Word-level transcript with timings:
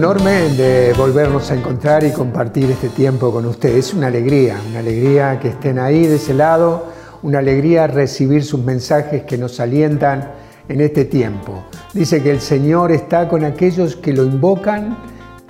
Enorme 0.00 0.48
de 0.56 0.94
volvernos 0.94 1.50
a 1.50 1.54
encontrar 1.54 2.04
y 2.04 2.10
compartir 2.10 2.70
este 2.70 2.88
tiempo 2.88 3.30
con 3.30 3.44
ustedes. 3.44 3.88
Es 3.88 3.92
una 3.92 4.06
alegría, 4.06 4.58
una 4.70 4.78
alegría 4.78 5.38
que 5.38 5.48
estén 5.48 5.78
ahí 5.78 6.06
de 6.06 6.16
ese 6.16 6.32
lado, 6.32 6.86
una 7.22 7.40
alegría 7.40 7.86
recibir 7.86 8.42
sus 8.42 8.64
mensajes 8.64 9.24
que 9.24 9.36
nos 9.36 9.60
alientan 9.60 10.32
en 10.70 10.80
este 10.80 11.04
tiempo. 11.04 11.64
Dice 11.92 12.22
que 12.22 12.30
el 12.30 12.40
Señor 12.40 12.92
está 12.92 13.28
con 13.28 13.44
aquellos 13.44 13.94
que 13.94 14.14
lo 14.14 14.24
invocan 14.24 14.96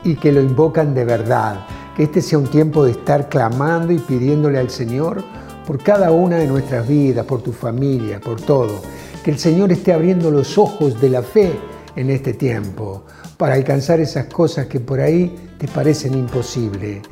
y 0.03 0.17
que 0.17 0.33
lo 0.33 0.41
invocan 0.41 0.95
de 0.95 1.05
verdad. 1.05 1.65
Que 1.97 2.03
este 2.03 2.21
sea 2.21 2.41
un 2.41 2.49
tiempo 2.49 2.85
de 2.85 2.91
estar 2.91 3.29
clamando 3.29 3.93
y 3.93 3.99
pidiéndole 3.99 4.59
al 4.59 4.71
Señor 4.71 5.23
por 5.65 5.81
cada 5.81 6.11
una 6.11 6.39
de 6.39 6.49
nuestras 6.49 6.89
vidas, 6.89 7.25
por 7.25 7.41
tu 7.41 7.53
familia, 7.53 8.19
por 8.19 8.41
todo. 8.41 8.83
Que 9.23 9.31
el 9.31 9.39
Señor 9.39 9.71
esté 9.71 9.93
abriendo 9.93 10.29
los 10.29 10.59
ojos 10.59 11.01
de 11.01 11.09
la 11.09 11.23
fe 11.23 11.53
en 11.97 12.11
este 12.11 12.35
tiempo 12.35 13.05
para 13.37 13.55
alcanzar 13.55 14.01
esas 14.01 14.27
cosas 14.27 14.67
que 14.67 14.81
por 14.81 15.01
ahí 15.01 15.51
te 15.59 15.69
parecen 15.69 16.15
imposibles. 16.15 17.03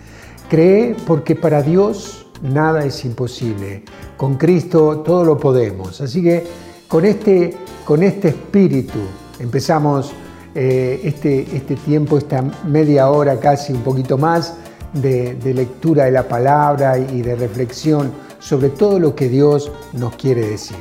Cree 0.49 0.97
porque 1.07 1.35
para 1.35 1.63
Dios 1.63 2.27
nada 2.43 2.85
es 2.85 3.05
imposible. 3.05 3.85
Con 4.17 4.37
Cristo 4.37 5.01
todo 5.01 5.25
lo 5.25 5.39
podemos. 5.39 6.01
Así 6.01 6.23
que 6.23 6.45
con 6.87 7.05
este, 7.05 7.55
con 7.85 8.03
este 8.03 8.29
espíritu 8.29 8.99
empezamos 9.39 10.13
eh, 10.55 11.01
este, 11.05 11.47
este 11.55 11.77
tiempo, 11.77 12.19
esta 12.19 12.43
media 12.67 13.11
hora 13.11 13.39
casi, 13.39 13.73
un 13.73 13.83
poquito 13.83 14.17
más, 14.17 14.55
de, 14.95 15.37
lectura 15.55 16.05
de 16.05 16.13
la 16.13 16.27
palabra 16.27 16.99
y 16.99 17.23
de 17.23 17.37
reflexión 17.37 18.11
sobre 18.39 18.71
todo 18.71 18.99
lo 18.99 19.15
que 19.15 19.29
Dios 19.29 19.71
nos 19.93 20.17
quiere 20.17 20.47
decir. 20.47 20.79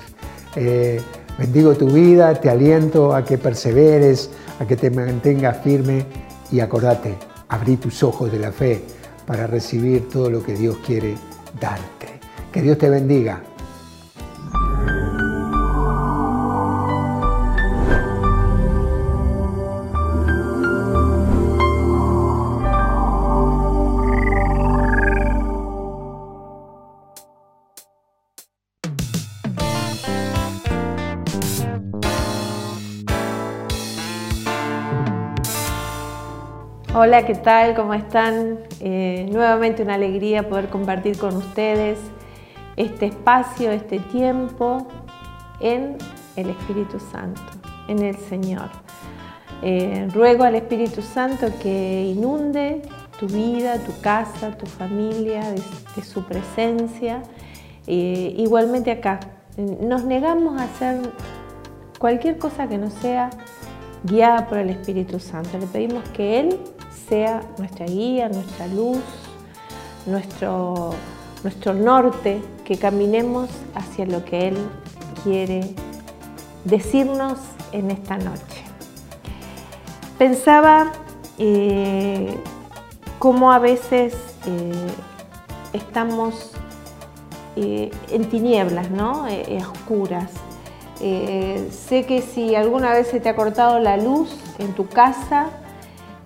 Eh, 0.55 1.01
bendigo 1.38 1.75
tu 1.75 1.88
vida, 1.88 2.33
te 2.35 2.49
aliento 2.49 3.13
a 3.13 3.23
que 3.23 3.38
perseveres, 3.38 4.30
a 4.59 4.66
que 4.66 4.75
te 4.75 4.89
mantengas 4.89 5.57
firme 5.63 6.05
y 6.52 6.59
acordate, 6.59 7.16
abrí 7.49 7.77
tus 7.77 8.03
ojos 8.03 8.31
de 8.31 8.39
la 8.39 8.52
fe 8.52 8.83
para 9.25 9.47
recibir 9.47 10.09
todo 10.09 10.30
lo 10.30 10.43
que 10.43 10.53
Dios 10.53 10.77
quiere 10.85 11.15
darte. 11.59 12.19
Que 12.52 12.61
Dios 12.61 12.77
te 12.77 12.89
bendiga. 12.89 13.43
Hola, 36.99 37.27
¿qué 37.27 37.35
tal? 37.35 37.75
¿Cómo 37.75 37.93
están? 37.93 38.58
Eh, 38.80 39.30
nuevamente 39.31 39.83
una 39.83 39.93
alegría 39.93 40.49
poder 40.49 40.67
compartir 40.69 41.15
con 41.19 41.37
ustedes 41.37 41.99
este 42.75 43.05
espacio, 43.05 43.69
este 43.69 43.99
tiempo 43.99 44.87
en 45.59 45.99
el 46.36 46.49
Espíritu 46.49 46.99
Santo, 46.99 47.43
en 47.87 48.02
el 48.02 48.17
Señor. 48.17 48.71
Eh, 49.61 50.07
ruego 50.11 50.43
al 50.43 50.55
Espíritu 50.55 51.03
Santo 51.03 51.49
que 51.61 52.02
inunde 52.15 52.81
tu 53.19 53.27
vida, 53.27 53.77
tu 53.77 53.93
casa, 54.02 54.57
tu 54.57 54.65
familia 54.65 55.52
de, 55.52 56.02
su 56.02 56.23
presencia. 56.23 57.21
Eh, 57.86 58.33
igualmente 58.37 58.89
acá, 58.89 59.19
nos 59.55 60.03
negamos 60.03 60.59
a 60.59 60.63
hacer 60.63 61.13
cualquier 61.99 62.39
cosa 62.39 62.67
que 62.67 62.80
no 62.80 62.89
sea 62.89 63.30
guiada 64.03 64.47
por 64.47 64.57
el 64.57 64.71
Espíritu 64.71 65.19
Santo. 65.19 65.59
Le 65.59 65.67
pedimos 65.67 66.03
que 66.09 66.39
Él 66.39 66.59
sea 67.07 67.41
nuestra 67.57 67.85
guía, 67.85 68.29
nuestra 68.29 68.67
luz, 68.67 69.01
nuestro, 70.05 70.91
nuestro 71.43 71.73
norte, 71.73 72.41
que 72.65 72.77
caminemos 72.77 73.49
hacia 73.75 74.05
lo 74.05 74.25
que 74.25 74.49
Él 74.49 74.57
quiere 75.23 75.73
decirnos 76.65 77.37
en 77.71 77.91
esta 77.91 78.17
noche. 78.17 78.63
Pensaba 80.17 80.91
eh, 81.37 82.35
cómo 83.19 83.51
a 83.51 83.59
veces 83.59 84.15
eh, 84.47 84.71
estamos 85.73 86.51
eh, 87.55 87.91
en 88.11 88.29
tinieblas, 88.29 88.89
¿no? 88.89 89.27
oscuras. 89.71 90.31
sé 90.99 92.05
que 92.07 92.21
si 92.21 92.55
alguna 92.55 92.91
vez 92.91 93.07
se 93.07 93.19
te 93.19 93.29
ha 93.29 93.35
cortado 93.35 93.79
la 93.79 93.97
luz 93.97 94.35
en 94.59 94.73
tu 94.73 94.87
casa, 94.87 95.49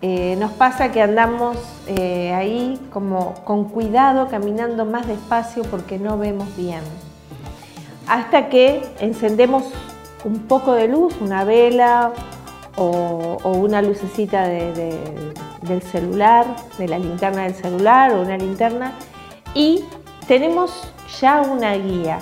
eh, 0.01 0.35
nos 0.39 0.51
pasa 0.51 0.91
que 0.91 1.01
andamos 1.01 1.57
eh, 1.87 2.33
ahí 2.33 2.79
como 2.91 3.35
con 3.43 3.65
cuidado, 3.65 4.29
caminando 4.29 4.85
más 4.85 5.07
despacio 5.07 5.63
porque 5.63 5.99
no 5.99 6.17
vemos 6.17 6.55
bien. 6.57 6.81
Hasta 8.07 8.49
que 8.49 8.81
encendemos 8.99 9.63
un 10.23 10.39
poco 10.39 10.73
de 10.73 10.87
luz, 10.87 11.13
una 11.21 11.43
vela 11.43 12.13
o, 12.77 13.37
una 13.43 13.81
lucecita 13.81 14.47
del 14.47 15.81
celular, 15.83 16.45
de 16.77 16.87
la 16.87 16.97
linterna 16.97 17.43
del 17.43 17.53
celular 17.53 18.13
o 18.13 18.21
una 18.21 18.37
linterna 18.37 18.93
y 19.53 19.83
tenemos 20.27 20.91
ya 21.19 21.41
una 21.41 21.75
guía. 21.75 22.19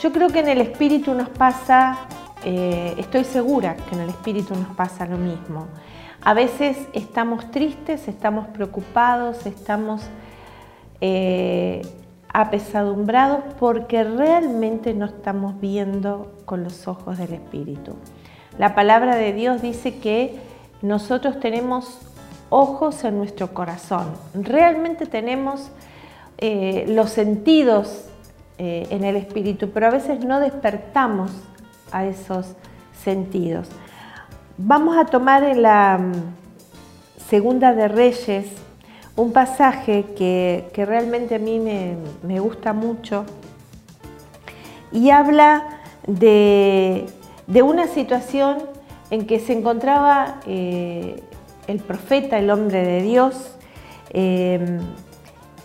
Yo 0.00 0.12
creo 0.12 0.28
que 0.28 0.40
en 0.40 0.48
el 0.48 0.60
espíritu 0.60 1.14
nos 1.14 1.28
pasa, 1.28 1.98
eh, 2.44 2.94
estoy 2.96 3.24
segura 3.24 3.76
que 3.76 3.94
en 3.94 4.02
el 4.02 4.08
espíritu 4.08 4.54
nos 4.54 4.74
pasa 4.74 5.06
lo 5.06 5.16
mismo. 5.16 5.66
A 6.24 6.32
veces 6.32 6.78
estamos 6.94 7.50
tristes, 7.50 8.08
estamos 8.08 8.46
preocupados, 8.48 9.44
estamos 9.44 10.00
eh, 11.02 11.82
apesadumbrados 12.32 13.44
porque 13.60 14.04
realmente 14.04 14.94
no 14.94 15.04
estamos 15.04 15.60
viendo 15.60 16.32
con 16.46 16.64
los 16.64 16.88
ojos 16.88 17.18
del 17.18 17.34
Espíritu. 17.34 17.94
La 18.56 18.74
palabra 18.74 19.16
de 19.16 19.34
Dios 19.34 19.60
dice 19.60 19.98
que 19.98 20.38
nosotros 20.80 21.40
tenemos 21.40 21.98
ojos 22.48 23.04
en 23.04 23.18
nuestro 23.18 23.52
corazón. 23.52 24.06
Realmente 24.32 25.04
tenemos 25.04 25.70
eh, 26.38 26.86
los 26.88 27.10
sentidos 27.10 28.06
eh, 28.56 28.86
en 28.88 29.04
el 29.04 29.16
Espíritu, 29.16 29.68
pero 29.74 29.88
a 29.88 29.90
veces 29.90 30.24
no 30.24 30.40
despertamos 30.40 31.30
a 31.92 32.06
esos 32.06 32.54
sentidos. 33.02 33.68
Vamos 34.56 34.96
a 34.96 35.04
tomar 35.06 35.42
en 35.42 35.62
la 35.62 35.98
mm, 35.98 36.12
Segunda 37.28 37.74
de 37.74 37.88
Reyes 37.88 38.46
un 39.16 39.32
pasaje 39.32 40.04
que, 40.16 40.70
realmente 40.76 41.34
a 41.34 41.38
mí 41.40 41.58
me, 41.58 42.38
gusta 42.38 42.72
mucho 42.72 43.24
y 44.92 45.10
habla 45.10 45.80
de, 46.06 47.06
una 47.64 47.88
situación 47.88 48.58
en 49.10 49.26
que 49.26 49.40
se 49.40 49.54
encontraba 49.54 50.40
eh, 50.46 51.20
el 51.66 51.80
profeta, 51.80 52.38
el 52.38 52.48
hombre 52.48 52.84
de 52.84 53.02
Dios, 53.02 53.56
eh, 54.10 54.78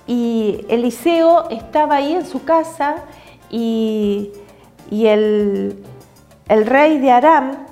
y 0.08 0.66
Eliseo 0.68 1.48
estaba 1.52 1.98
ahí 1.98 2.14
en 2.14 2.26
su 2.26 2.44
casa 2.44 2.96
y, 3.52 4.32
el, 4.90 5.78
el 6.48 6.66
rey 6.66 6.98
de 6.98 7.12
Aram 7.12 7.69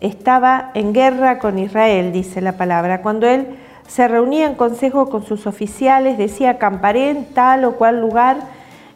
estaba 0.00 0.70
en 0.74 0.92
guerra 0.92 1.38
con 1.38 1.58
Israel, 1.58 2.12
dice 2.12 2.40
la 2.40 2.52
palabra. 2.52 3.02
Cuando 3.02 3.26
él 3.26 3.56
se 3.86 4.08
reunía 4.08 4.46
en 4.46 4.54
consejo 4.54 5.08
con 5.08 5.24
sus 5.24 5.46
oficiales, 5.46 6.18
decía, 6.18 6.50
acamparé 6.50 7.10
en 7.10 7.24
tal 7.26 7.64
o 7.64 7.76
cual 7.76 8.00
lugar, 8.00 8.38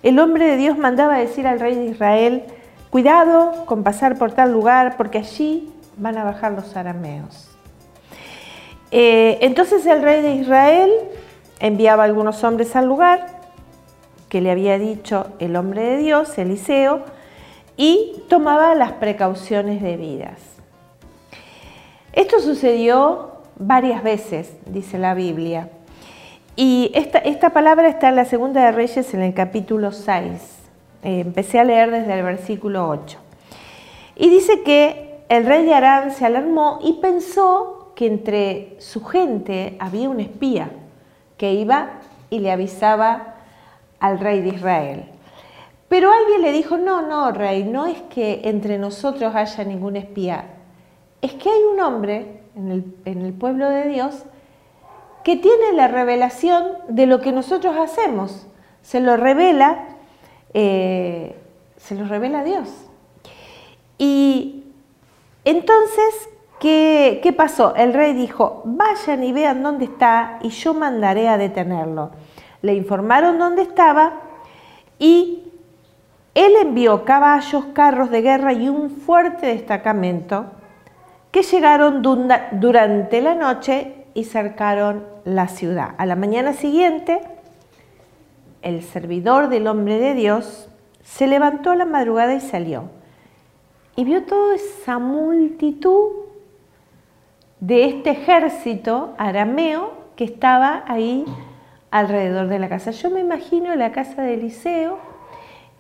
el 0.03 0.19
hombre 0.19 0.47
de 0.47 0.57
Dios 0.57 0.79
mandaba 0.79 1.19
decir 1.19 1.47
al 1.47 1.61
rey 1.61 1.75
de 1.75 1.87
Israel, 1.87 2.45
cuidado 2.91 3.65
con 3.67 3.83
pasar 3.83 4.19
por 4.19 4.33
tal 4.33 4.53
lugar, 4.53 4.97
porque 4.97 5.19
allí 5.19 5.73
van 5.97 6.17
a 6.17 6.25
bajar 6.25 6.53
los 6.53 6.77
arameos. 6.77 7.49
Eh, 8.91 9.39
entonces 9.43 9.87
el 9.87 10.03
rey 10.03 10.23
de 10.23 10.35
Israel 10.35 10.91
enviaba 11.61 12.05
algunos 12.05 12.43
hombres 12.43 12.75
al 12.75 12.87
lugar 12.87 13.27
que 14.29 14.41
le 14.41 14.51
había 14.51 14.79
dicho 14.79 15.27
el 15.39 15.57
hombre 15.57 15.83
de 15.83 15.97
Dios, 15.99 16.39
Eliseo, 16.39 17.05
y 17.77 18.23
tomaba 18.29 18.75
las 18.75 18.93
precauciones 18.93 19.83
debidas. 19.83 20.60
Esto 22.13 22.41
sucedió 22.41 23.31
varias 23.57 24.03
veces, 24.03 24.53
dice 24.67 24.99
la 24.99 25.15
Biblia. 25.15 25.69
Y 26.57 26.91
esta, 26.95 27.19
esta 27.19 27.51
palabra 27.51 27.89
está 27.89 28.09
en 28.09 28.17
la 28.17 28.25
Segunda 28.25 28.65
de 28.65 28.73
Reyes 28.73 29.15
en 29.15 29.23
el 29.23 29.33
capítulo 29.33 29.93
6. 29.93 30.61
Eh, 31.05 31.21
empecé 31.21 31.61
a 31.61 31.65
leer 31.65 31.93
desde 31.93 32.13
el 32.19 32.25
versículo 32.25 32.89
8. 32.89 33.19
Y 34.17 34.29
dice 34.29 34.63
que 34.63 35.21
el 35.29 35.47
rey 35.47 35.65
de 35.65 35.73
Arán 35.73 36.11
se 36.11 36.27
alarmó 36.27 36.81
y 36.83 36.95
pensó 36.95 37.93
que 37.95 38.07
entre 38.07 38.77
su 38.81 39.05
gente 39.05 39.77
había 39.79 40.11
un 40.11 40.19
espía 40.19 40.71
que 41.37 41.55
iba 41.55 42.01
y 42.29 42.41
le 42.41 42.51
avisaba 42.51 43.37
al 44.01 44.19
rey 44.19 44.41
de 44.41 44.49
Israel. 44.49 45.05
Pero 45.89 46.11
alguien 46.13 46.43
le 46.43 46.53
dijo, 46.53 46.77
no, 46.77 47.03
no, 47.03 47.31
rey, 47.31 47.63
no 47.63 47.87
es 47.87 48.01
que 48.03 48.43
entre 48.45 48.79
nosotros 48.79 49.35
haya 49.35 49.65
ningún 49.65 49.97
espía, 49.97 50.45
es 51.23 51.35
que 51.35 51.49
hay 51.51 51.63
un 51.73 51.81
hombre 51.81 52.41
en 52.55 52.71
el, 53.05 53.33
pueblo 53.33 53.69
de 53.69 53.89
Dios 53.89 54.25
que 55.25 55.37
tiene 55.37 55.73
la 55.75 55.89
revelación 55.89 56.65
de 56.89 57.07
lo 57.07 57.21
que 57.21 57.33
nosotros 57.33 57.77
hacemos. 57.77 58.47
Se 58.83 59.01
lo 59.01 59.17
revela, 59.17 59.85
eh, 60.55 61.37
se 61.77 61.95
lo 61.95 62.07
revela 62.07 62.43
Dios. 62.43 62.69
Y 63.99 64.65
entonces, 65.45 66.31
¿qué, 66.59 67.21
¿qué 67.23 67.33
pasó? 67.33 67.75
El 67.77 67.93
rey 67.93 68.15
dijo, 68.15 68.63
vayan 68.65 69.23
y 69.23 69.33
vean 69.33 69.63
dónde 69.63 69.85
está 69.85 70.39
y 70.43 70.49
yo 70.51 70.75
mandaré 70.75 71.29
a 71.29 71.37
detenerlo. 71.37 72.11
Le 72.63 72.75
informaron 72.75 73.39
dónde 73.39 73.63
estaba 73.63 74.21
y 74.99 75.45
él 76.35 76.53
envió 76.61 77.05
caballos, 77.05 77.67
carros 77.75 78.11
de 78.11 78.23
guerra 78.23 78.53
y 78.53 78.69
un 78.69 78.91
fuerte 78.91 79.47
destacamento 79.47 80.47
que 81.31 81.43
llegaron 81.43 82.03
durante 82.03 83.21
la 83.21 83.35
noche 83.35 83.95
y 84.15 84.25
cercaron 84.25 85.05
la 85.25 85.49
ciudad. 85.49 85.95
A 85.99 86.07
la 86.07 86.17
mañana 86.17 86.53
siguiente, 86.53 87.21
el 88.63 88.83
servidor 88.83 89.49
del 89.49 89.67
hombre 89.67 89.99
de 89.99 90.15
Dios 90.15 90.69
se 91.03 91.27
levantó 91.27 91.71
a 91.71 91.77
la 91.77 91.85
madrugada 91.85 92.35
y 92.35 92.41
salió. 92.41 92.85
Y 93.97 94.05
vio 94.05 94.25
toda 94.25 94.55
esa 94.55 94.99
multitud 94.99 96.11
de 97.61 97.85
este 97.85 98.11
ejército 98.11 99.15
arameo 99.19 99.93
que 100.17 100.25
estaba 100.25 100.85
ahí 100.87 101.25
alrededor 101.91 102.49
de 102.49 102.59
la 102.59 102.69
casa. 102.69 102.91
Yo 102.91 103.11
me 103.11 103.21
imagino 103.21 103.75
la 103.77 103.93
casa 103.93 104.23
de 104.23 104.35
Eliseo 104.35 104.99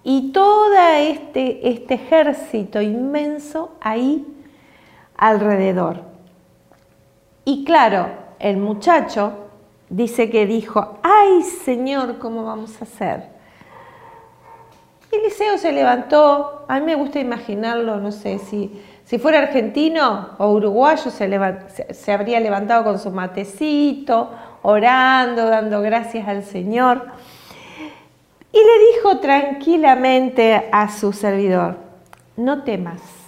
y 0.03 0.33
todo 0.33 0.75
este, 0.99 1.69
este 1.69 1.95
ejército 1.95 2.81
inmenso 2.81 3.73
ahí 3.81 4.27
alrededor. 5.21 6.01
Y 7.45 7.65
claro, 7.65 8.09
el 8.39 8.57
muchacho 8.57 9.35
dice 9.91 10.31
que 10.31 10.47
dijo, 10.47 10.99
ay 11.03 11.43
Señor, 11.43 12.19
¿cómo 12.19 12.45
vamos 12.45 12.81
a 12.81 12.85
hacer? 12.85 13.29
Eliseo 15.13 15.59
se 15.59 15.73
levantó, 15.73 16.65
a 16.69 16.79
mí 16.79 16.87
me 16.87 16.95
gusta 16.95 17.19
imaginarlo, 17.19 17.97
no 17.99 18.13
sé, 18.13 18.39
si, 18.39 18.81
si 19.05 19.19
fuera 19.19 19.41
argentino 19.41 20.31
o 20.39 20.53
uruguayo 20.53 21.11
se, 21.11 21.95
se 21.95 22.13
habría 22.13 22.41
levantado 22.41 22.85
con 22.85 22.99
su 22.99 23.11
matecito, 23.11 24.31
orando, 24.63 25.47
dando 25.47 25.83
gracias 25.83 26.29
al 26.29 26.45
Señor. 26.45 27.09
Y 28.53 28.59
le 28.59 28.95
dijo 28.95 29.19
tranquilamente 29.19 30.69
a 30.73 30.91
su 30.91 31.13
servidor, 31.13 31.77
no 32.37 32.63
temas, 32.63 33.20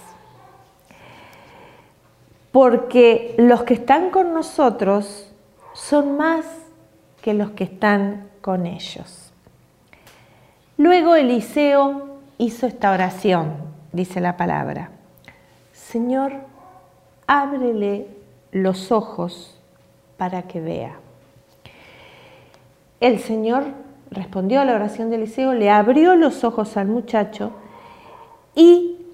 porque 2.53 3.33
los 3.39 3.63
que 3.63 3.73
están 3.73 4.11
con 4.11 4.31
nosotros 4.31 5.27
son 5.73 6.17
más 6.17 6.45
que 7.19 7.33
los 7.33 7.49
que 7.51 7.63
están 7.63 8.29
con 8.41 8.67
ellos. 8.67 9.33
Luego 10.77 11.15
Eliseo 11.15 12.19
hizo 12.37 12.67
esta 12.67 12.91
oración, 12.91 13.55
dice 13.91 14.21
la 14.21 14.37
palabra, 14.37 14.91
Señor, 15.71 16.33
ábrele 17.25 18.07
los 18.51 18.91
ojos 18.91 19.59
para 20.17 20.43
que 20.43 20.61
vea. 20.61 20.99
El 22.99 23.17
Señor 23.17 23.63
respondió 24.11 24.61
a 24.61 24.65
la 24.65 24.75
oración 24.75 25.09
de 25.09 25.15
Eliseo, 25.15 25.55
le 25.55 25.71
abrió 25.71 26.15
los 26.15 26.43
ojos 26.43 26.77
al 26.77 26.87
muchacho 26.87 27.51
y 28.53 29.07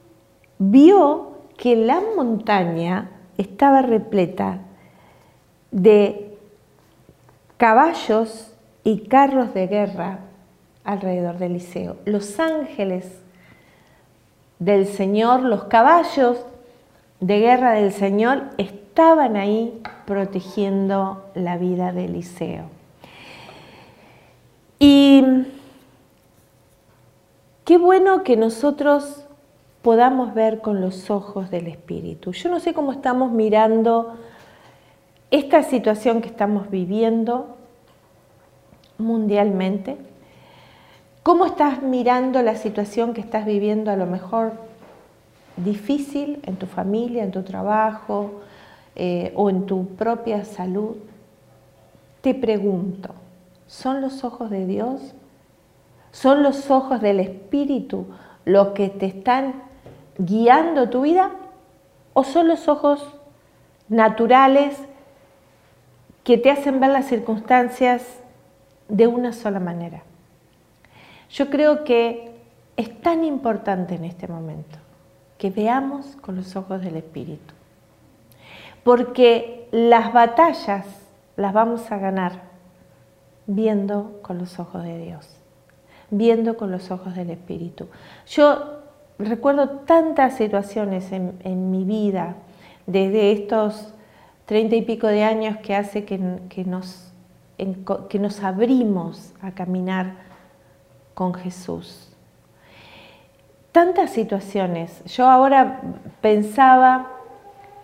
vio 0.57 1.37
que 1.55 1.77
la 1.77 2.01
montaña 2.17 3.11
estaba 3.39 3.81
repleta 3.81 4.59
de 5.71 6.37
caballos 7.57 8.53
y 8.83 9.07
carros 9.07 9.53
de 9.53 9.67
guerra 9.67 10.19
alrededor 10.83 11.37
de 11.37 11.45
Eliseo. 11.45 11.95
Los 12.03 12.37
ángeles 12.39 13.21
del 14.59 14.87
Señor, 14.87 15.41
los 15.43 15.63
caballos 15.65 16.37
de 17.21 17.39
guerra 17.39 17.71
del 17.71 17.93
Señor 17.93 18.43
estaban 18.57 19.37
ahí 19.37 19.81
protegiendo 20.05 21.23
la 21.33 21.57
vida 21.57 21.93
de 21.93 22.05
Eliseo. 22.05 22.65
Y 24.79 25.23
qué 27.63 27.77
bueno 27.77 28.23
que 28.23 28.35
nosotros 28.35 29.23
podamos 29.81 30.33
ver 30.33 30.61
con 30.61 30.81
los 30.81 31.09
ojos 31.09 31.49
del 31.49 31.67
Espíritu. 31.67 32.31
Yo 32.31 32.49
no 32.49 32.59
sé 32.59 32.73
cómo 32.73 32.91
estamos 32.91 33.31
mirando 33.31 34.15
esta 35.31 35.63
situación 35.63 36.21
que 36.21 36.27
estamos 36.27 36.69
viviendo 36.69 37.55
mundialmente. 38.97 39.97
¿Cómo 41.23 41.45
estás 41.45 41.81
mirando 41.81 42.41
la 42.41 42.55
situación 42.55 43.13
que 43.13 43.21
estás 43.21 43.45
viviendo 43.45 43.91
a 43.91 43.95
lo 43.95 44.05
mejor 44.05 44.53
difícil 45.57 46.39
en 46.43 46.55
tu 46.55 46.65
familia, 46.65 47.23
en 47.23 47.31
tu 47.31 47.43
trabajo 47.43 48.41
eh, 48.95 49.31
o 49.35 49.49
en 49.49 49.65
tu 49.65 49.85
propia 49.95 50.43
salud? 50.45 50.95
Te 52.21 52.33
pregunto, 52.33 53.13
¿Son 53.69 54.01
los 54.01 54.23
ojos 54.23 54.49
de 54.49 54.65
Dios? 54.65 55.13
¿Son 56.11 56.41
los 56.41 56.71
ojos 56.71 57.01
del 57.01 57.19
Espíritu 57.19 58.07
los 58.43 58.69
que 58.69 58.89
te 58.89 59.05
están 59.05 59.61
guiando 60.19 60.89
tu 60.89 61.01
vida? 61.01 61.31
¿O 62.13 62.23
son 62.23 62.47
los 62.47 62.67
ojos 62.67 63.15
naturales 63.87 64.77
que 66.23 66.37
te 66.37 66.51
hacen 66.51 66.79
ver 66.79 66.91
las 66.91 67.07
circunstancias 67.07 68.05
de 68.87 69.07
una 69.07 69.33
sola 69.33 69.59
manera? 69.59 70.03
Yo 71.31 71.49
creo 71.49 71.83
que 71.83 72.35
es 72.77 73.01
tan 73.01 73.23
importante 73.23 73.95
en 73.95 74.05
este 74.05 74.27
momento 74.27 74.77
que 75.37 75.49
veamos 75.49 76.17
con 76.21 76.35
los 76.35 76.55
ojos 76.55 76.81
del 76.81 76.97
Espíritu. 76.97 77.53
Porque 78.83 79.67
las 79.71 80.11
batallas 80.13 80.85
las 81.35 81.53
vamos 81.53 81.91
a 81.91 81.97
ganar 81.97 82.49
viendo 83.47 84.19
con 84.21 84.37
los 84.37 84.59
ojos 84.59 84.83
de 84.83 84.97
Dios, 84.97 85.27
viendo 86.09 86.57
con 86.57 86.71
los 86.71 86.91
ojos 86.91 87.15
del 87.15 87.29
Espíritu. 87.29 87.87
Yo 88.27 88.78
recuerdo 89.19 89.69
tantas 89.69 90.37
situaciones 90.37 91.11
en, 91.11 91.71
mi 91.71 91.83
vida, 91.83 92.35
desde 92.87 93.31
estos 93.31 93.93
treinta 94.45 94.75
y 94.75 94.81
pico 94.81 95.07
de 95.07 95.23
años 95.23 95.57
que 95.57 95.75
hace 95.75 96.05
que, 96.05 96.17
nos, 96.65 97.11
que 98.09 98.19
nos 98.19 98.43
abrimos 98.43 99.33
a 99.41 99.51
caminar 99.51 100.15
con 101.13 101.33
Jesús. 101.33 102.11
Tantas 103.71 104.09
situaciones. 104.09 105.03
Yo 105.05 105.27
ahora 105.27 105.81
pensaba 106.21 107.11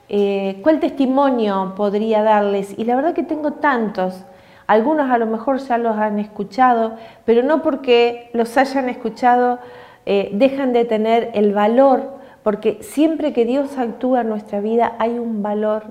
eh, 0.09 0.59
cuál 0.63 0.79
testimonio 0.79 1.73
podría 1.75 2.23
darles 2.23 2.73
y 2.77 2.85
la 2.85 2.95
verdad 2.95 3.13
que 3.13 3.23
tengo 3.23 3.53
tantos 3.53 4.25
algunos 4.67 5.11
a 5.11 5.17
lo 5.17 5.27
mejor 5.27 5.59
ya 5.59 5.77
los 5.77 5.95
han 5.97 6.19
escuchado, 6.19 6.95
pero 7.23 7.43
no 7.43 7.61
porque 7.61 8.29
los 8.33 8.57
hayan 8.57 8.89
escuchado 8.89 9.59
eh, 10.05 10.29
dejan 10.33 10.71
de 10.73 10.85
tener 10.85 11.31
el 11.33 11.53
valor, 11.53 12.15
porque 12.43 12.77
siempre 12.81 13.33
que 13.33 13.45
Dios 13.45 13.77
actúa 13.77 14.21
en 14.21 14.29
nuestra 14.29 14.61
vida 14.61 14.95
hay 14.99 15.17
un 15.17 15.41
valor 15.41 15.83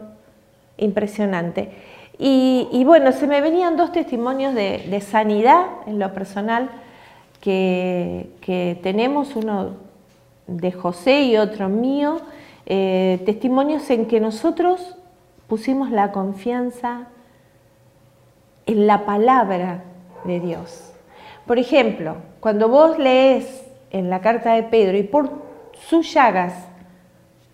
impresionante. 0.77 1.73
Y, 2.17 2.85
bueno, 2.87 3.11
se 3.11 3.27
me 3.27 3.41
venían 3.41 3.77
dos 3.77 3.91
testimonios 3.91 4.55
de, 4.55 5.01
sanidad 5.01 5.67
en 5.87 5.99
lo 5.99 6.13
personal 6.15 6.71
que, 7.41 8.79
tenemos, 8.83 9.35
uno 9.35 9.73
de 10.47 10.71
José 10.71 11.25
y 11.25 11.37
otro 11.37 11.69
mío, 11.69 12.21
eh, 12.67 13.21
testimonios 13.27 13.91
en 13.91 14.07
que 14.07 14.21
nosotros 14.21 14.97
pusimos 15.49 15.91
la 15.91 16.13
confianza 16.13 17.09
en 18.67 18.87
la 18.87 19.05
palabra 19.05 19.83
de 20.23 20.39
Dios. 20.39 20.93
Por 21.47 21.59
ejemplo, 21.59 22.17
cuando 22.41 22.69
vos 22.69 22.97
lees 22.97 23.64
en 23.91 24.11
la 24.11 24.21
carta 24.21 24.55
de 24.55 24.65
Pedro 24.65 24.97
y 24.97 25.03
por 25.05 25.31
sus 25.89 26.13
llagas 26.13 26.55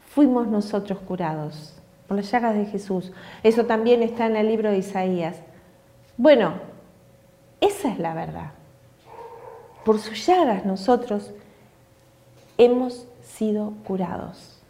fuimos 0.09 0.47
nosotros 0.49 0.99
curados, 1.01 1.75
por 2.09 2.17
las 2.17 2.31
llagas 2.31 2.55
de 2.55 2.67
Jesús. 2.67 3.13
Eso 3.43 3.67
también 3.67 4.03
está 4.03 4.27
en 4.27 4.37
el 4.37 4.49
libro 4.49 4.71
de 4.71 4.79
Isaías. 4.79 5.41
Bueno, 6.17 6.55
esa 7.61 7.89
es 7.89 7.99
la 7.99 8.15
verdad. 8.15 8.53
Por 9.85 9.99
sus 9.99 10.27
llagas 10.27 10.65
nosotros 10.65 11.33
hemos 12.59 13.07
sido 13.23 13.73
curados. 13.87 14.61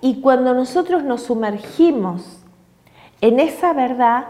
Y 0.00 0.20
cuando 0.20 0.54
nosotros 0.54 1.02
nos 1.02 1.22
sumergimos 1.22 2.40
en 3.20 3.40
esa 3.40 3.72
verdad, 3.72 4.26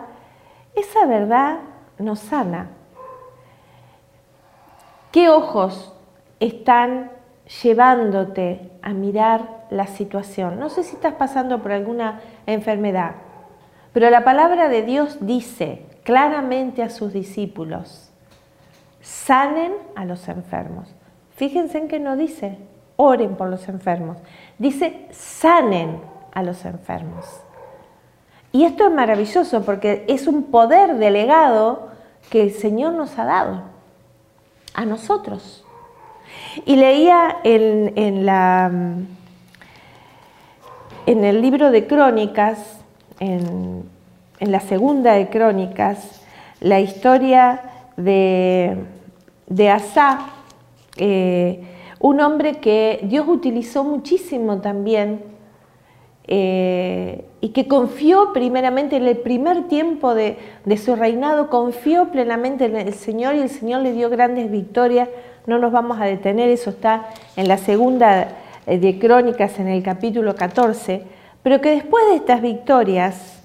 esa 0.75 1.07
verdad 1.07 1.59
nos 1.99 2.21
sana. 2.21 2.71
¿Qué 5.12 5.28
ojos 5.28 5.93
están 6.40 7.11
llevándote 7.62 8.71
a 8.83 8.90
mirar 8.90 9.66
la 9.71 9.87
situación? 9.87 10.59
No 10.59 10.68
sé 10.68 10.83
si 10.83 10.97
estás 10.97 11.14
pasando 11.14 11.62
por 11.62 11.73
alguna 11.73 12.21
enfermedad, 12.47 13.12
Pero 13.92 14.11
la 14.11 14.23
palabra 14.23 14.68
de 14.68 14.83
Dios 14.83 15.16
dice 15.23 15.87
claramente 16.04 16.83
a 16.83 16.90
sus 16.90 17.12
discípulos, 17.12 18.11
sanen 19.00 19.73
a 19.97 20.04
los 20.04 20.28
enfermos. 20.28 20.88
Fíjense 21.35 21.78
en 21.78 21.88
que 21.88 21.99
no 21.99 22.16
dice, 22.16 22.59
oren 22.97 23.37
por 23.37 23.49
los 23.49 23.68
enfermos, 23.68 24.18
dice, 24.59 25.07
sanen 25.11 26.00
a 26.33 26.42
los 26.42 26.64
enfermos. 26.64 27.25
Y 28.52 28.64
esto 28.64 28.87
es 28.87 28.92
maravilloso 28.92 29.62
porque 29.64 30.04
es 30.09 30.26
un 30.26 30.45
poder 30.45 30.97
delegado 30.97 31.88
que 32.30 32.42
el 32.42 32.52
Señor 32.52 32.95
nos 32.95 33.18
ha 33.18 33.25
dado 33.25 33.62
a 34.75 34.85
nosotros. 34.85 35.64
Y 36.64 36.76
leía 36.76 37.38
en, 37.45 38.26
la, 38.26 38.71
en 41.07 41.25
el 41.25 41.42
libro 41.42 41.71
de 41.71 41.87
Crónicas, 41.87 42.80
en, 43.21 43.85
la 44.40 44.61
segunda 44.61 45.14
de 45.14 45.28
Crónicas, 45.28 46.23
la 46.61 46.80
historia 46.80 47.62
de, 47.97 48.76
de 49.47 49.71
Asá, 49.71 50.30
eh, 50.97 51.64
un 52.00 52.21
hombre 52.21 52.54
que 52.54 53.00
Dios 53.02 53.26
utilizó 53.28 53.85
muchísimo 53.85 54.61
también 54.61 55.38
eh, 56.30 57.25
y 57.40 57.49
que 57.50 57.66
confió 57.66 58.35
primeramente 58.35 58.97
en 58.97 59.06
el 59.06 59.16
primer 59.16 59.66
tiempo 59.66 60.14
de, 60.14 60.37
su 60.76 60.94
reinado, 60.94 61.49
confió 61.49 62.11
plenamente 62.11 62.66
en 62.66 62.76
el 62.76 62.92
Señor 62.92 63.35
y 63.35 63.40
el 63.40 63.49
Señor 63.49 63.80
le 63.80 63.94
dio 63.94 64.11
grandes 64.11 64.50
victorias. 64.50 65.08
No 65.47 65.58
nos 65.58 65.73
vamos 65.73 65.99
a 65.99 66.04
detener, 66.04 66.50
eso 66.50 66.68
está 66.70 67.08
en 67.37 67.49
la 67.49 67.56
segunda 67.56 68.28
eh, 68.66 68.78
de 68.78 68.99
Crónicas 68.99 69.58
en 69.58 69.68
el 69.68 69.82
capítulo 69.82 70.35
14, 70.35 71.02
pero 71.42 71.62
que 71.62 71.70
después 71.70 72.04
de 72.11 72.16
estas 72.16 72.42
victorias, 72.42 73.42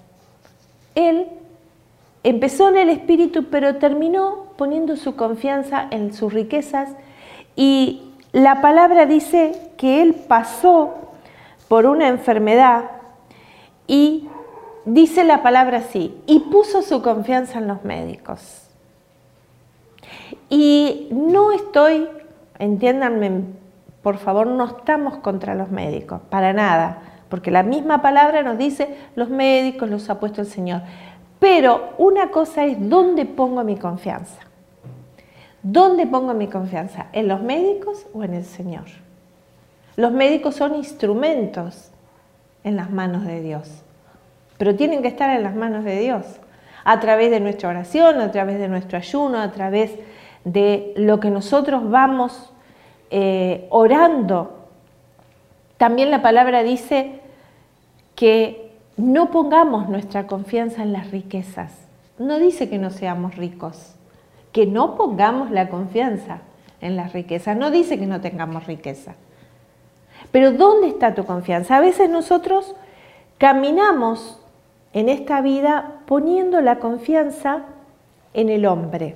él 0.94 1.28
empezó 2.24 2.68
en 2.68 2.78
el 2.78 2.90
Espíritu, 2.90 3.46
pero 3.50 3.78
terminó 3.78 4.48
poniendo 4.58 4.98
su 4.98 5.16
confianza 5.16 5.88
en 5.90 6.14
sus 6.14 6.34
riquezas 6.34 6.90
y 7.56 8.02
la 8.34 8.62
palabra 8.62 9.06
dice 9.06 9.54
que 9.78 10.02
él 10.02 10.16
pasó 10.28 11.03
por 11.74 11.88
una 11.88 12.08
enfermedad 12.08 12.84
y 13.88 14.30
dice 14.86 15.24
la 15.24 15.42
palabra 15.42 15.80
así, 15.80 16.22
y 16.28 16.42
puso 16.42 16.84
su 16.84 17.02
confianza 17.02 17.58
en 17.58 17.68
los 17.68 17.84
médicos. 17.84 18.70
Y 20.52 21.08
no 21.10 21.52
estoy, 21.52 22.08
entiéndanme, 22.60 23.46
por 24.04 24.20
favor, 24.20 24.46
no 24.46 24.66
estamos 24.66 25.18
contra 25.18 25.56
los 25.56 25.72
médicos, 25.72 26.22
para 26.30 26.54
nada, 26.54 27.00
porque 27.28 27.50
la 27.50 27.64
misma 27.64 28.04
palabra 28.04 28.44
nos 28.44 28.60
dice, 28.60 28.96
los 29.16 29.32
médicos 29.32 29.90
los 29.90 30.08
ha 30.12 30.20
puesto 30.20 30.42
el 30.42 30.48
Señor. 30.48 30.84
Pero 31.40 31.96
una 31.98 32.30
cosa 32.30 32.66
es 32.66 32.88
dónde 32.88 33.26
pongo 33.26 33.64
mi 33.64 33.78
confianza. 33.78 34.42
¿Dónde 35.64 36.06
pongo 36.06 36.36
mi 36.36 36.48
confianza? 36.50 37.08
¿En 37.14 37.28
los 37.28 37.42
médicos 37.42 38.06
o 38.14 38.24
en 38.24 38.36
el 38.36 38.46
Señor? 38.46 39.03
Los 39.96 40.12
médicos 40.12 40.56
son 40.56 40.76
instrumentos 40.76 41.92
en 42.64 42.76
las 42.76 42.90
manos 42.90 43.26
de 43.26 43.42
Dios, 43.42 43.70
pero 44.58 44.76
tienen 44.76 45.02
que 45.02 45.08
estar 45.08 45.36
en 45.36 45.44
las 45.44 45.56
manos 45.56 45.84
de 45.84 46.00
Dios, 46.00 46.26
a 46.84 47.00
través 47.00 47.32
de 47.32 47.40
nuestra 47.40 47.70
oración, 47.70 48.20
a 48.20 48.32
través 48.32 48.60
de 48.60 48.68
nuestro 48.68 48.98
ayuno, 48.98 49.40
a 49.40 49.52
través 49.52 49.92
de 50.44 50.94
lo 50.96 51.20
que 51.20 51.30
nosotros 51.30 51.90
vamos 51.90 52.52
eh, 53.12 53.68
orando. 53.70 54.68
También 55.78 56.12
la 56.12 56.22
palabra 56.22 56.64
dice 56.64 57.20
que 58.16 58.72
no 58.98 59.32
pongamos 59.32 59.90
nuestra 59.90 60.28
confianza 60.28 60.84
en 60.84 60.94
las 60.94 61.12
riquezas. 61.12 61.72
No 62.20 62.40
dice 62.40 62.70
que 62.70 62.78
no 62.78 62.90
seamos 62.90 63.36
ricos, 63.36 63.96
que 64.52 64.66
no 64.66 64.96
pongamos 64.96 65.52
la 65.52 65.70
confianza 65.70 66.42
en 66.82 66.96
las 66.96 67.14
riquezas. 67.14 67.58
No 67.58 67.72
dice 67.72 67.98
que 67.98 68.06
no 68.06 68.22
tengamos 68.22 68.68
riqueza. 68.68 69.16
Pero 70.34 70.52
¿dónde 70.52 70.88
está 70.88 71.14
tu 71.14 71.26
confianza? 71.26 71.78
A 71.78 71.80
veces 71.80 72.10
nosotros 72.10 72.76
caminamos 73.38 74.42
en 74.92 75.08
esta 75.08 75.42
vida 75.42 76.02
poniendo 76.08 76.60
la 76.60 76.80
confianza 76.80 77.66
en 78.34 78.50
el 78.50 78.66
hombre. 78.66 79.16